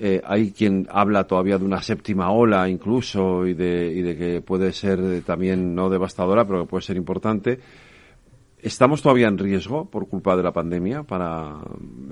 [0.00, 5.22] Eh, hay quien habla todavía de una séptima ola incluso y de que puede ser
[5.22, 7.60] también no devastadora, pero que puede ser importante.
[8.62, 11.56] ¿Estamos todavía en riesgo por culpa de la pandemia para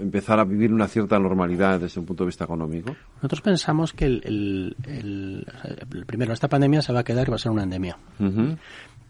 [0.01, 2.97] empezar a vivir una cierta normalidad desde un punto de vista económico?
[3.17, 5.47] Nosotros pensamos que el,
[6.09, 7.97] primero, esta pandemia se va a quedar y va a ser una endemia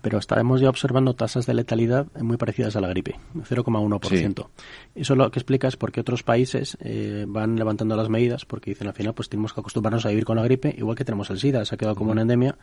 [0.03, 4.49] pero estaremos ya observando tasas de letalidad muy parecidas a la gripe, 0,1%.
[4.95, 8.71] Eso lo que explica es por qué otros países eh, van levantando las medidas, porque
[8.71, 11.31] dicen al final pues tenemos que acostumbrarnos a vivir con la gripe, igual que tenemos
[11.31, 12.57] el SIDA, se ha quedado como una endemia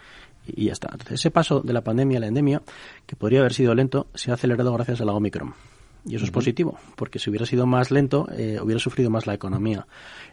[0.45, 0.89] y, ya está.
[0.91, 2.61] Entonces ese paso de la pandemia a la endemia,
[3.05, 5.53] que podría haber sido lento, se ha acelerado gracias a la Omicron.
[6.07, 9.33] Y eso es positivo, porque si hubiera sido más lento, eh, hubiera sufrido más la
[9.33, 9.87] economía.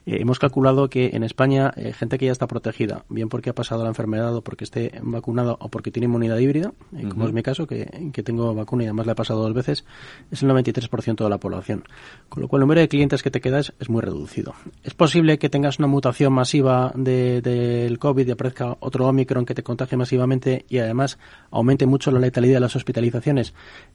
[0.07, 3.55] Eh, hemos calculado que en España, eh, gente que ya está protegida, bien porque ha
[3.55, 6.73] pasado la enfermedad o porque esté vacunado o porque tiene inmunidad híbrida,
[7.11, 7.85] como es mi caso, que,
[8.25, 9.85] tengo vacuna y además la he pasado dos veces,
[10.31, 11.85] es el 93% de la población.
[12.29, 14.55] Con lo cual, el número de clientes que te quedas es muy reducido.
[14.83, 19.63] Es posible que tengas una mutación masiva del COVID y aparezca otro Omicron que te
[19.63, 21.19] contagie masivamente y además
[21.51, 23.55] aumente mucho la letalidad de las hospitalizaciones.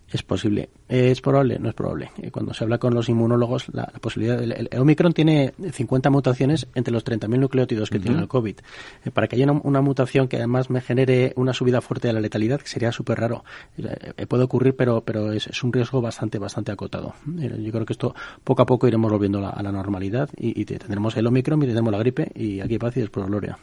[0.09, 0.69] Es posible.
[0.87, 1.59] ¿Es probable?
[1.59, 2.11] No es probable.
[2.21, 4.41] Eh, cuando se habla con los inmunólogos, la, posibilidad.
[4.41, 8.57] El, el, Omicron tiene 50 mutaciones entre los 30.000 nucleótidos que tiene el COVID.
[9.05, 12.19] Eh, para que haya una, mutación que además me genere una subida fuerte de la
[12.19, 13.43] letalidad, que sería súper raro.
[13.77, 17.13] Eh, puede ocurrir, pero, pero es, un riesgo bastante, bastante acotado.
[17.25, 21.27] yo creo que esto poco a poco iremos volviendo a la, normalidad y, tendremos el
[21.27, 23.57] Omicron y tendremos la gripe y aquí paz y después gloria.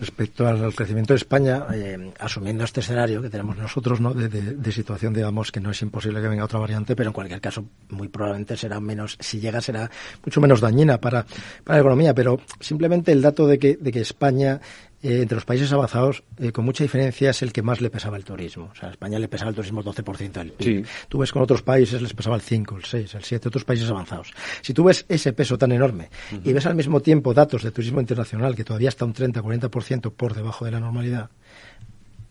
[0.00, 4.14] Respecto al, crecimiento de España, eh, asumiendo este escenario que tenemos nosotros, ¿no?
[4.14, 7.66] De, situación, digamos, que no es imposible que venga otra variante, pero en cualquier caso,
[7.90, 9.90] muy probablemente será menos, si llega, será
[10.24, 11.26] mucho menos dañina para,
[11.64, 12.14] para la economía.
[12.14, 14.58] Pero simplemente el dato de que, de que España
[15.02, 18.16] eh, entre los países avanzados, eh, con mucha diferencia, es el que más le pesaba
[18.16, 18.68] el turismo.
[18.72, 20.86] O sea, a España le pesaba el turismo el 12% del PIB.
[21.08, 23.88] Tú ves con otros países les pesaba el 5, el 6, el 7, otros países
[23.90, 24.32] avanzados.
[24.62, 26.10] Si tú ves ese peso tan enorme
[26.44, 30.34] y ves al mismo tiempo datos de turismo internacional que todavía está un 30-40% por
[30.34, 31.30] debajo de la normalidad,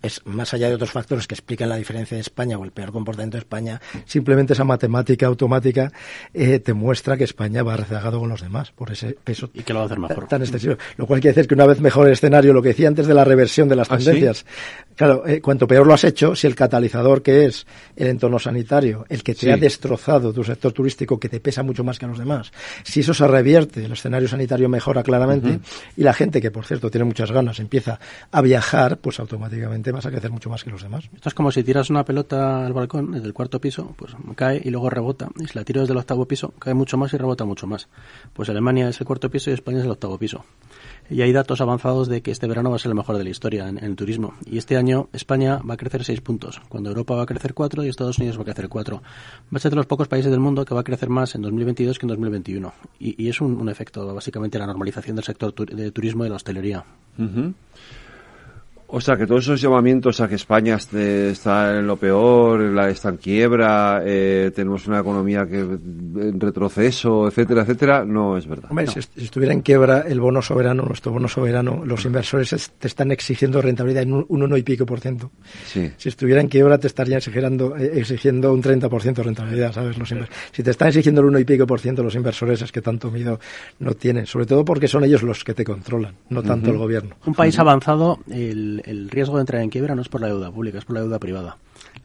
[0.02, 2.92] es más allá de otros factores que explican la diferencia de España o el peor
[2.92, 5.92] comportamiento de España, simplemente esa matemática automática
[6.34, 9.74] eh, te muestra que España va rezagado con los demás por ese peso y que
[9.74, 10.28] lo va a hacer mejor.
[10.28, 10.76] tan excesivo.
[10.98, 13.14] Lo cual quiere decir que una vez mejor el escenario, lo que decía antes de
[13.14, 14.46] la reversión de las ¿Ah, tendencias,
[15.00, 19.06] claro, eh, cuanto peor lo has hecho, si el catalizador que es el entorno sanitario,
[19.08, 22.10] el que te ha destrozado tu sector turístico, que te pesa mucho más que a
[22.10, 22.52] los demás,
[22.84, 25.62] si eso se revierte, el escenario sanitario mejora claramente
[25.96, 27.98] y la gente, que por cierto tiene muchas ganas, empieza
[28.30, 31.10] a viajar, pues automáticamente vas a crecer mucho más que los demás.
[31.16, 34.62] Esto es como si tiras una pelota al balcón desde el cuarto piso, pues cae
[34.62, 35.30] y luego rebota.
[35.40, 37.88] Y si la tiro desde el octavo piso, cae mucho más y rebota mucho más.
[38.34, 40.44] Pues Alemania es el cuarto piso y España es el octavo piso.
[41.10, 43.30] Y hay datos avanzados de que este verano va a ser el mejor de la
[43.30, 44.36] historia en, el turismo.
[44.46, 47.84] Y este año España va a crecer seis puntos, cuando Europa va a crecer cuatro
[47.84, 49.02] y Estados Unidos va a crecer cuatro.
[49.52, 51.42] Va a ser de los pocos países del mundo que va a crecer más en
[51.42, 52.74] 2022 que en 2021.
[53.00, 56.36] Y, y es un, efecto, básicamente, la normalización del sector de turismo y de la
[56.36, 56.86] hostelería.
[58.92, 63.10] O sea, que todos esos llamamientos a que España está en lo peor, la, está
[63.10, 68.72] en quiebra, eh, tenemos una economía que en retroceso, etcétera, etcétera, no es verdad.
[68.72, 73.12] Hombre, si, estuviera en quiebra el bono soberano, nuestro bono soberano, los inversores te están
[73.12, 75.30] exigiendo rentabilidad en un, uno y pico por ciento.
[75.68, 75.92] Sí.
[75.96, 80.00] Si estuviera en quiebra te estarían exigiendo, eh, exigiendo un 30% de rentabilidad, ¿sabes?
[80.00, 80.10] Los
[80.52, 83.12] si te están exigiendo el uno y pico por ciento los inversores es que tanto
[83.12, 83.40] miedo
[83.78, 87.16] no tienen, sobre todo porque son ellos los que te controlan, no tanto el gobierno.
[87.28, 90.52] Un país avanzado, el el, riesgo de entrar en quiebra no es por la deuda
[90.52, 91.58] pública, es por la deuda privada,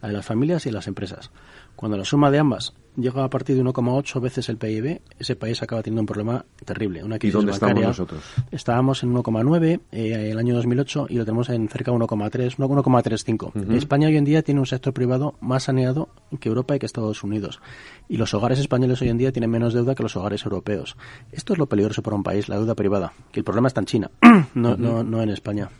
[0.02, 1.30] la de las familias y las empresas.
[1.76, 5.60] Cuando la suma de ambas llega a partir de 1,8 veces el PIB, ese país
[5.62, 7.02] acaba teniendo un problema terrible.
[7.02, 8.22] Una crisis ¿Y dónde estamos nosotros?
[8.50, 13.76] Estábamos en 1,9 eh, el año 2008 y lo tenemos en cerca de 1,3, 1,35.
[13.76, 16.08] España hoy en día tiene un sector privado más saneado
[16.38, 17.60] que Europa y que Estados Unidos.
[18.08, 20.96] Y los hogares españoles hoy en día tienen menos deuda que los hogares europeos.
[21.32, 23.12] Esto es lo peligroso para un país, la deuda privada.
[23.32, 24.10] Que el problema está en China,
[24.54, 25.70] no, no, no en España.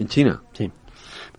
[0.00, 0.42] ¿En China?
[0.54, 0.72] Sí.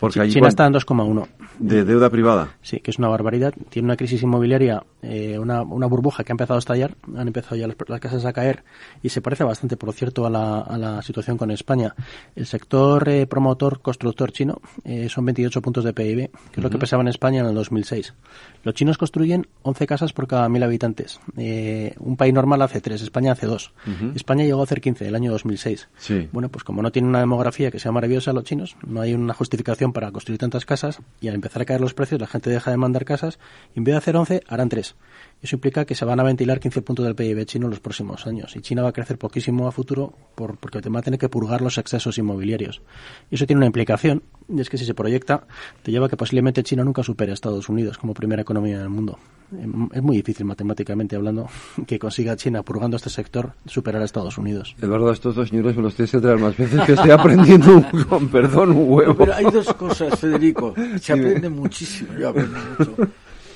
[0.01, 1.27] Porque China está en 2,1.
[1.59, 2.55] ¿De deuda privada?
[2.63, 3.53] Sí, que es una barbaridad.
[3.69, 6.95] Tiene una crisis inmobiliaria, eh, una, una, burbuja que ha empezado a estallar.
[7.15, 8.63] Han empezado ya las, casas a caer
[9.03, 11.93] y se parece bastante, por cierto, a la, a la situación con España.
[12.35, 16.71] El sector eh, promotor constructor chino eh, son 28 puntos de PIB, que es lo
[16.71, 18.15] que pesaba en España en el 2006.
[18.63, 21.19] Los chinos construyen 11 casas por cada mil habitantes.
[21.35, 23.71] un país normal hace 3, España hace 2.
[24.15, 25.89] España llegó a hacer 15 el año 2006.
[25.97, 26.27] Sí.
[26.31, 29.35] Bueno, pues como no tiene una demografía que sea maravillosa los chinos, no hay una
[29.35, 32.71] justificación para construir tantas casas y al empezar a caer los precios la gente deja
[32.71, 33.39] de mandar casas
[33.75, 34.95] y en vez de hacer 11 harán 3.
[35.41, 38.27] Eso implica que se van a ventilar 15 puntos del PIB chino en los próximos
[38.27, 41.29] años y China va a crecer poquísimo a futuro por, porque va a tener que
[41.29, 42.81] purgar los excesos inmobiliarios.
[43.29, 45.45] Y eso tiene una implicación y es que si se proyecta
[45.83, 48.89] te lleva a que posiblemente China nunca supere a Estados Unidos como primera economía del
[48.89, 49.17] mundo.
[49.93, 51.49] Es muy difícil matemáticamente hablando
[51.87, 54.75] que consiga China purgando este sector superar a Estados Unidos.
[54.81, 58.29] Eduardo, estos dos señores me los tienes que traer más veces que estoy aprendiendo con
[58.29, 59.15] perdón un huevo.
[59.15, 60.75] pero hay dos cosas, Federico.
[61.01, 62.95] Se aprende muchísimo, yo aprendo mucho.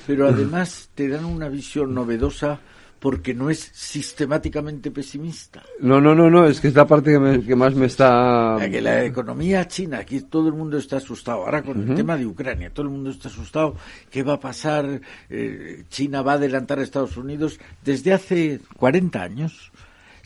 [0.06, 2.58] Pero además te dan una visión novedosa
[2.98, 5.62] porque no es sistemáticamente pesimista.
[5.80, 7.12] No, no, no, no, es que es la parte
[7.46, 8.56] que, más me está...
[8.68, 11.44] que la economía china, aquí todo el mundo está asustado.
[11.44, 13.76] Ahora con el tema de Ucrania, todo el mundo está asustado.
[14.10, 15.00] ¿Qué va a pasar?
[15.30, 17.60] Eh, China va a adelantar a Estados Unidos.
[17.84, 19.70] Desde hace 40 años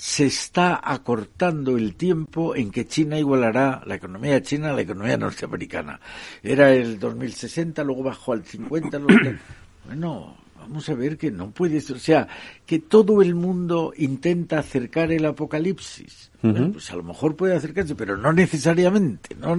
[0.00, 5.18] se está acortando el tiempo en que China igualará la economía china a la economía
[5.18, 6.00] norteamericana.
[6.42, 9.36] Era el 2060, luego bajó al 50, luego...
[9.86, 12.28] Bueno, vamos a ver que no puede ser, o sea,
[12.64, 16.30] que todo el mundo intenta acercar el apocalipsis.
[16.40, 19.34] pues a lo mejor puede acercarse, pero no necesariamente.
[19.36, 19.58] No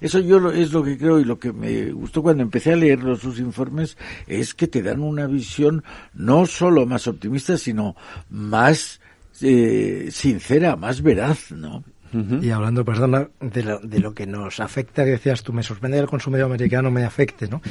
[0.00, 3.00] Eso yo es lo que creo y lo que me gustó cuando empecé a leer
[3.16, 7.94] sus informes es que te dan una visión no solo más optimista, sino
[8.28, 8.99] más
[9.42, 11.84] eh, sincera, más veraz, ¿no?
[12.12, 15.96] Y hablando, perdona, de lo, de lo que nos afecta, que decías tú, me sorprende
[15.98, 17.62] que el consumidor americano me afecte, ¿no?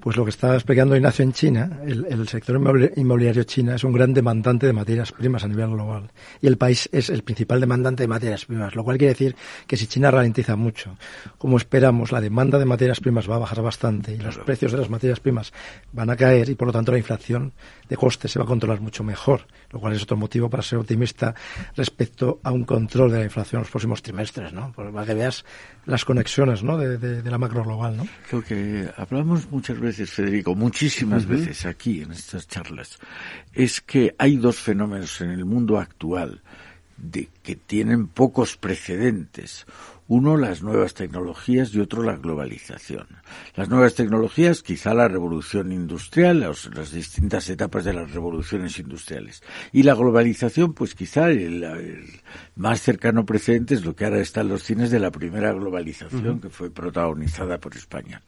[0.00, 2.60] Pues lo que estaba explicando Ignacio en China, el, el, sector
[2.96, 6.10] inmobiliario china es un gran demandante de materias primas a nivel global.
[6.40, 9.36] Y el país es el principal demandante de materias primas, lo cual quiere decir
[9.66, 10.96] que si China ralentiza mucho,
[11.38, 14.78] como esperamos, la demanda de materias primas va a bajar bastante y los precios de
[14.78, 15.52] las materias primas
[15.92, 17.52] van a caer y por lo tanto la inflación
[17.88, 20.78] de costes se va a controlar mucho mejor, lo cual es otro motivo para ser
[20.78, 21.34] optimista
[21.76, 24.72] respecto a un control de la inflación en los próximos trimestres, ¿no?
[24.72, 25.44] Para que veas
[25.86, 26.76] las conexiones, ¿no?
[26.76, 28.06] De, la macro global, ¿no?
[28.28, 32.98] Creo que hablamos muchas veces, Federico, muchísimas veces aquí en estas charlas,
[33.52, 36.42] es que hay dos fenómenos en el mundo actual
[36.96, 39.66] de que tienen pocos precedentes.
[40.06, 43.06] Uno, las nuevas tecnologías y otro, la globalización.
[43.54, 49.42] Las nuevas tecnologías, quizá la revolución industrial, las distintas etapas de las revoluciones industriales.
[49.72, 51.64] Y la globalización, pues quizá el,
[52.54, 56.40] más cercano precedente es lo que ahora está en los cines de la primera globalización,
[56.40, 58.22] que fue protagonizada por España.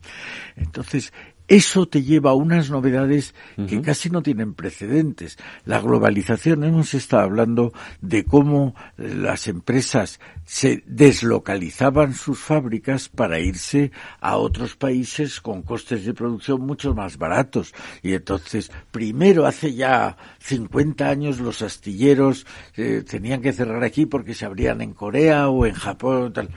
[0.56, 1.12] Entonces,
[1.48, 3.34] eso te lleva a unas novedades
[3.68, 5.38] que casi no tienen precedentes.
[5.64, 13.92] La globalización, hemos estado hablando de cómo las empresas se deslocalizaban sus fábricas para irse
[14.20, 17.72] a otros países con costes de producción mucho más baratos.
[18.02, 24.34] Y entonces, primero, hace ya 50 años, los astilleros eh, tenían que cerrar aquí porque
[24.34, 26.32] se abrían en Corea o en Japón.
[26.32, 26.48] Tal.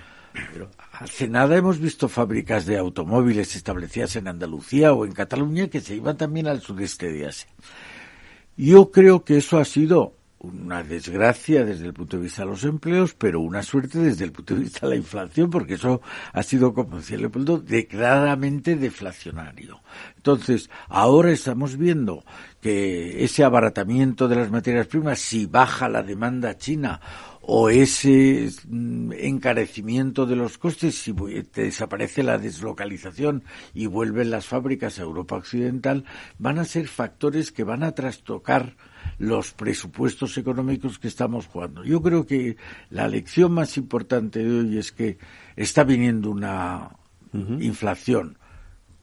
[0.53, 0.69] Pero
[0.99, 5.95] Hace nada hemos visto fábricas de automóviles establecidas en Andalucía o en Cataluña que se
[5.95, 7.47] iban también al sudeste de Asia.
[8.57, 12.65] Yo creo que eso ha sido una desgracia desde el punto de vista de los
[12.65, 16.01] empleos, pero una suerte desde el punto de vista de la inflación, porque eso
[16.33, 19.79] ha sido, como decía Leopoldo, declaradamente deflacionario.
[20.17, 22.25] Entonces, ahora estamos viendo
[22.59, 26.99] que ese abaratamiento de las materias primas, si baja la demanda china
[27.51, 31.13] o ese mm, encarecimiento de los costes si
[31.51, 33.43] te desaparece la deslocalización
[33.73, 36.05] y vuelven las fábricas a Europa Occidental,
[36.37, 38.75] van a ser factores que van a trastocar
[39.17, 41.83] los presupuestos económicos que estamos jugando.
[41.83, 42.55] Yo creo que
[42.91, 45.17] la lección más importante de hoy es que
[45.55, 46.91] está viniendo una
[47.33, 48.37] inflación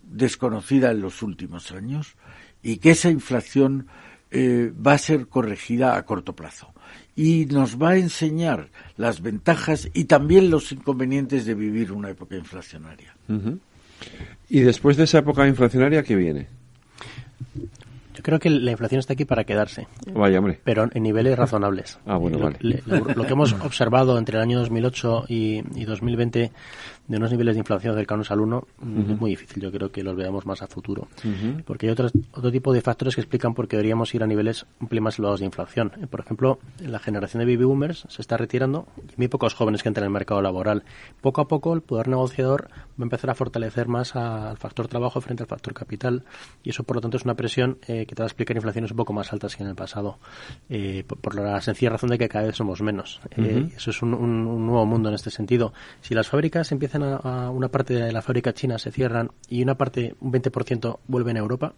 [0.04, 2.14] desconocida en los últimos años
[2.62, 3.88] y que esa inflación
[4.30, 6.72] eh, va a ser corregida a corto plazo
[7.16, 12.36] y nos va a enseñar las ventajas y también los inconvenientes de vivir una época
[12.36, 13.16] inflacionaria.
[14.48, 16.46] Y después de esa época inflacionaria, ¿qué viene?
[18.14, 19.86] Yo creo que la inflación está aquí para quedarse.
[20.12, 20.60] Vaya, hombre.
[20.62, 21.98] Pero en niveles razonables.
[22.06, 22.82] Ah, bueno, lo, vale.
[22.86, 26.50] lo, que hemos observado entre el año 2008 y, y 2020
[27.08, 28.66] de unos niveles de inflación cercanos al 1
[29.10, 29.62] es muy difícil.
[29.62, 31.08] Yo creo que los veamos más a futuro.
[31.64, 34.66] Porque hay otros, otro tipo de factores que explican por qué deberíamos ir a niveles
[35.00, 35.92] más elevados de inflación.
[36.02, 39.82] Eh, por ejemplo, la generación de baby boomers se está retirando y muy pocos jóvenes
[39.82, 40.84] que entran en el mercado laboral.
[41.20, 45.20] Poco a poco el poder negociador va a empezar a fortalecer más al factor trabajo
[45.20, 46.24] frente al factor capital
[46.62, 48.90] y eso por lo tanto es una presión eh, que te va a explicar inflaciones
[48.90, 50.18] un poco más altas que en el pasado.
[50.68, 53.20] Eh, por, la sencilla razón de que cada vez somos menos.
[53.76, 55.72] Eso es un, un nuevo mundo en este sentido.
[56.00, 59.76] Si las fábricas empiezan a, una parte de la fábrica china se cierran y una
[59.76, 61.74] parte, un 20% vuelven a Europa,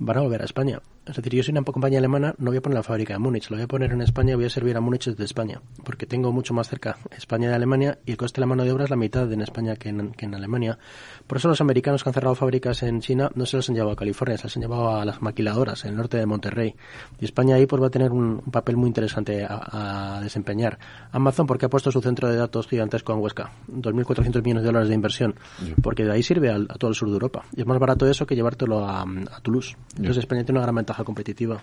[0.00, 0.80] van a volver a España.
[1.06, 3.50] Es decir, yo soy una compañía alemana, no voy a poner la fábrica de Múnich,
[3.50, 6.32] lo voy a poner en España voy a servir a Múnich desde España, porque tengo
[6.32, 8.90] mucho más cerca España de Alemania y el coste de la mano de obra es
[8.90, 10.78] la mitad en España que en, que en Alemania.
[11.26, 13.92] Por eso los americanos que han cerrado fábricas en China no se las han llevado
[13.92, 16.74] a California, se las han llevado a las maquiladoras en el norte de Monterrey.
[17.20, 20.78] Y España ahí pues va a tener un, papel muy interesante a, desempeñar.
[21.12, 24.88] Amazon, porque ha puesto su centro de datos gigantesco en Huesca, 2.400 millones de dólares
[24.88, 25.34] de inversión,
[25.82, 27.44] porque de ahí sirve a, todo el sur de Europa.
[27.56, 29.04] Y es más barato eso que llevártelo a,
[29.42, 29.76] Toulouse.
[29.96, 31.62] Entonces España tiene una gran ventaja competitiva.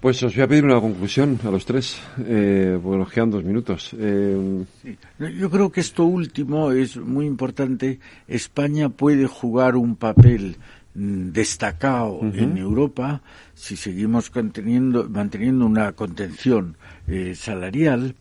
[0.00, 3.42] Pues os voy a pedir una conclusión a los tres, eh, porque nos quedan dos
[3.42, 3.96] minutos.
[3.98, 4.64] Eh,
[5.18, 8.00] Yo creo que esto último es muy importante.
[8.28, 10.58] España puede jugar un papel
[10.94, 13.22] mm, destacado en Europa
[13.54, 14.30] si seguimos
[15.08, 16.76] manteniendo una contención
[17.08, 18.14] eh, salarial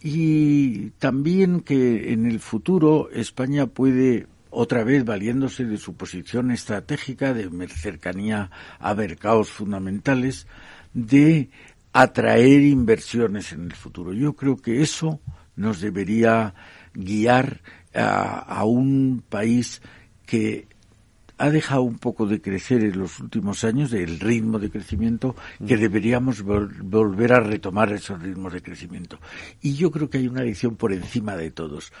[0.00, 7.34] y también que en el futuro España puede otra vez valiéndose de su posición estratégica
[7.34, 10.46] de cercanía a mercados fundamentales,
[10.92, 11.50] de
[11.92, 14.12] atraer inversiones en el futuro.
[14.12, 15.20] Yo creo que eso
[15.56, 16.54] nos debería
[16.92, 17.60] guiar
[17.94, 19.82] a, un país
[20.26, 20.66] que
[21.38, 25.34] ha dejado un poco de crecer en los últimos años, el ritmo de crecimiento,
[25.66, 29.18] que deberíamos volver a retomar esos ritmos de crecimiento.
[29.60, 31.92] Y yo creo que hay una lección por encima de todos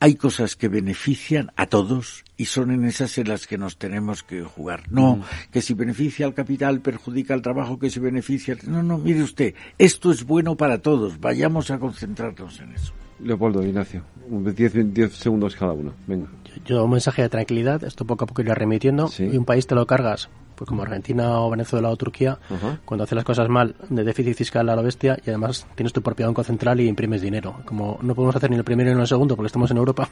[0.00, 4.22] hay cosas que benefician a todos y son en esas en las que nos tenemos
[4.22, 4.90] que jugar.
[4.90, 5.22] No,
[5.52, 8.56] que si beneficia al capital perjudica al trabajo que se beneficia.
[8.66, 11.20] No, no, mire usted, esto es bueno para todos.
[11.20, 12.94] Vayamos a concentrarnos en eso.
[13.22, 15.92] Leopoldo, Ignacio, 10 segundos cada uno.
[16.06, 16.26] Venga.
[16.64, 19.10] Yo, un mensaje de tranquilidad, esto poco a poco iré remitiendo.
[19.18, 20.28] Y un país te lo cargas
[20.60, 22.38] pues como Argentina o Venezuela o Turquía,
[22.84, 26.02] cuando haces las cosas mal, de déficit fiscal a la bestia, y además tienes tu
[26.02, 27.62] propio banco central y imprimes dinero.
[27.64, 30.10] Como no podemos hacer ni el primero ni el segundo porque estamos en Europa,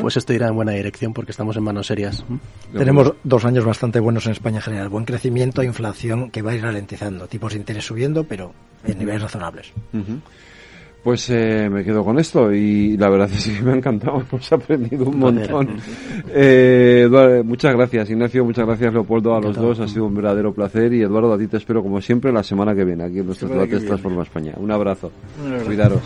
[0.00, 2.24] pues esto irá en buena dirección porque estamos en manos serias.
[2.72, 4.88] Tenemos dos años bastante buenos en España en general.
[4.88, 8.52] Buen crecimiento, inflación que va a ir ralentizando, tipos de interés subiendo, pero
[8.84, 9.72] en niveles razonables.
[11.08, 14.52] Pues eh, me quedo con esto y la verdad es que me ha encantado, hemos
[14.52, 15.78] aprendido un montón.
[16.34, 17.08] Eh,
[17.46, 21.00] muchas gracias Ignacio, muchas gracias Leopoldo a los dos, ha sido un verdadero placer y
[21.00, 23.86] Eduardo a ti te espero como siempre la semana que viene aquí en nuestros debates
[23.86, 24.52] Transforma España.
[24.58, 25.10] Un abrazo,
[25.64, 26.02] cuidaros.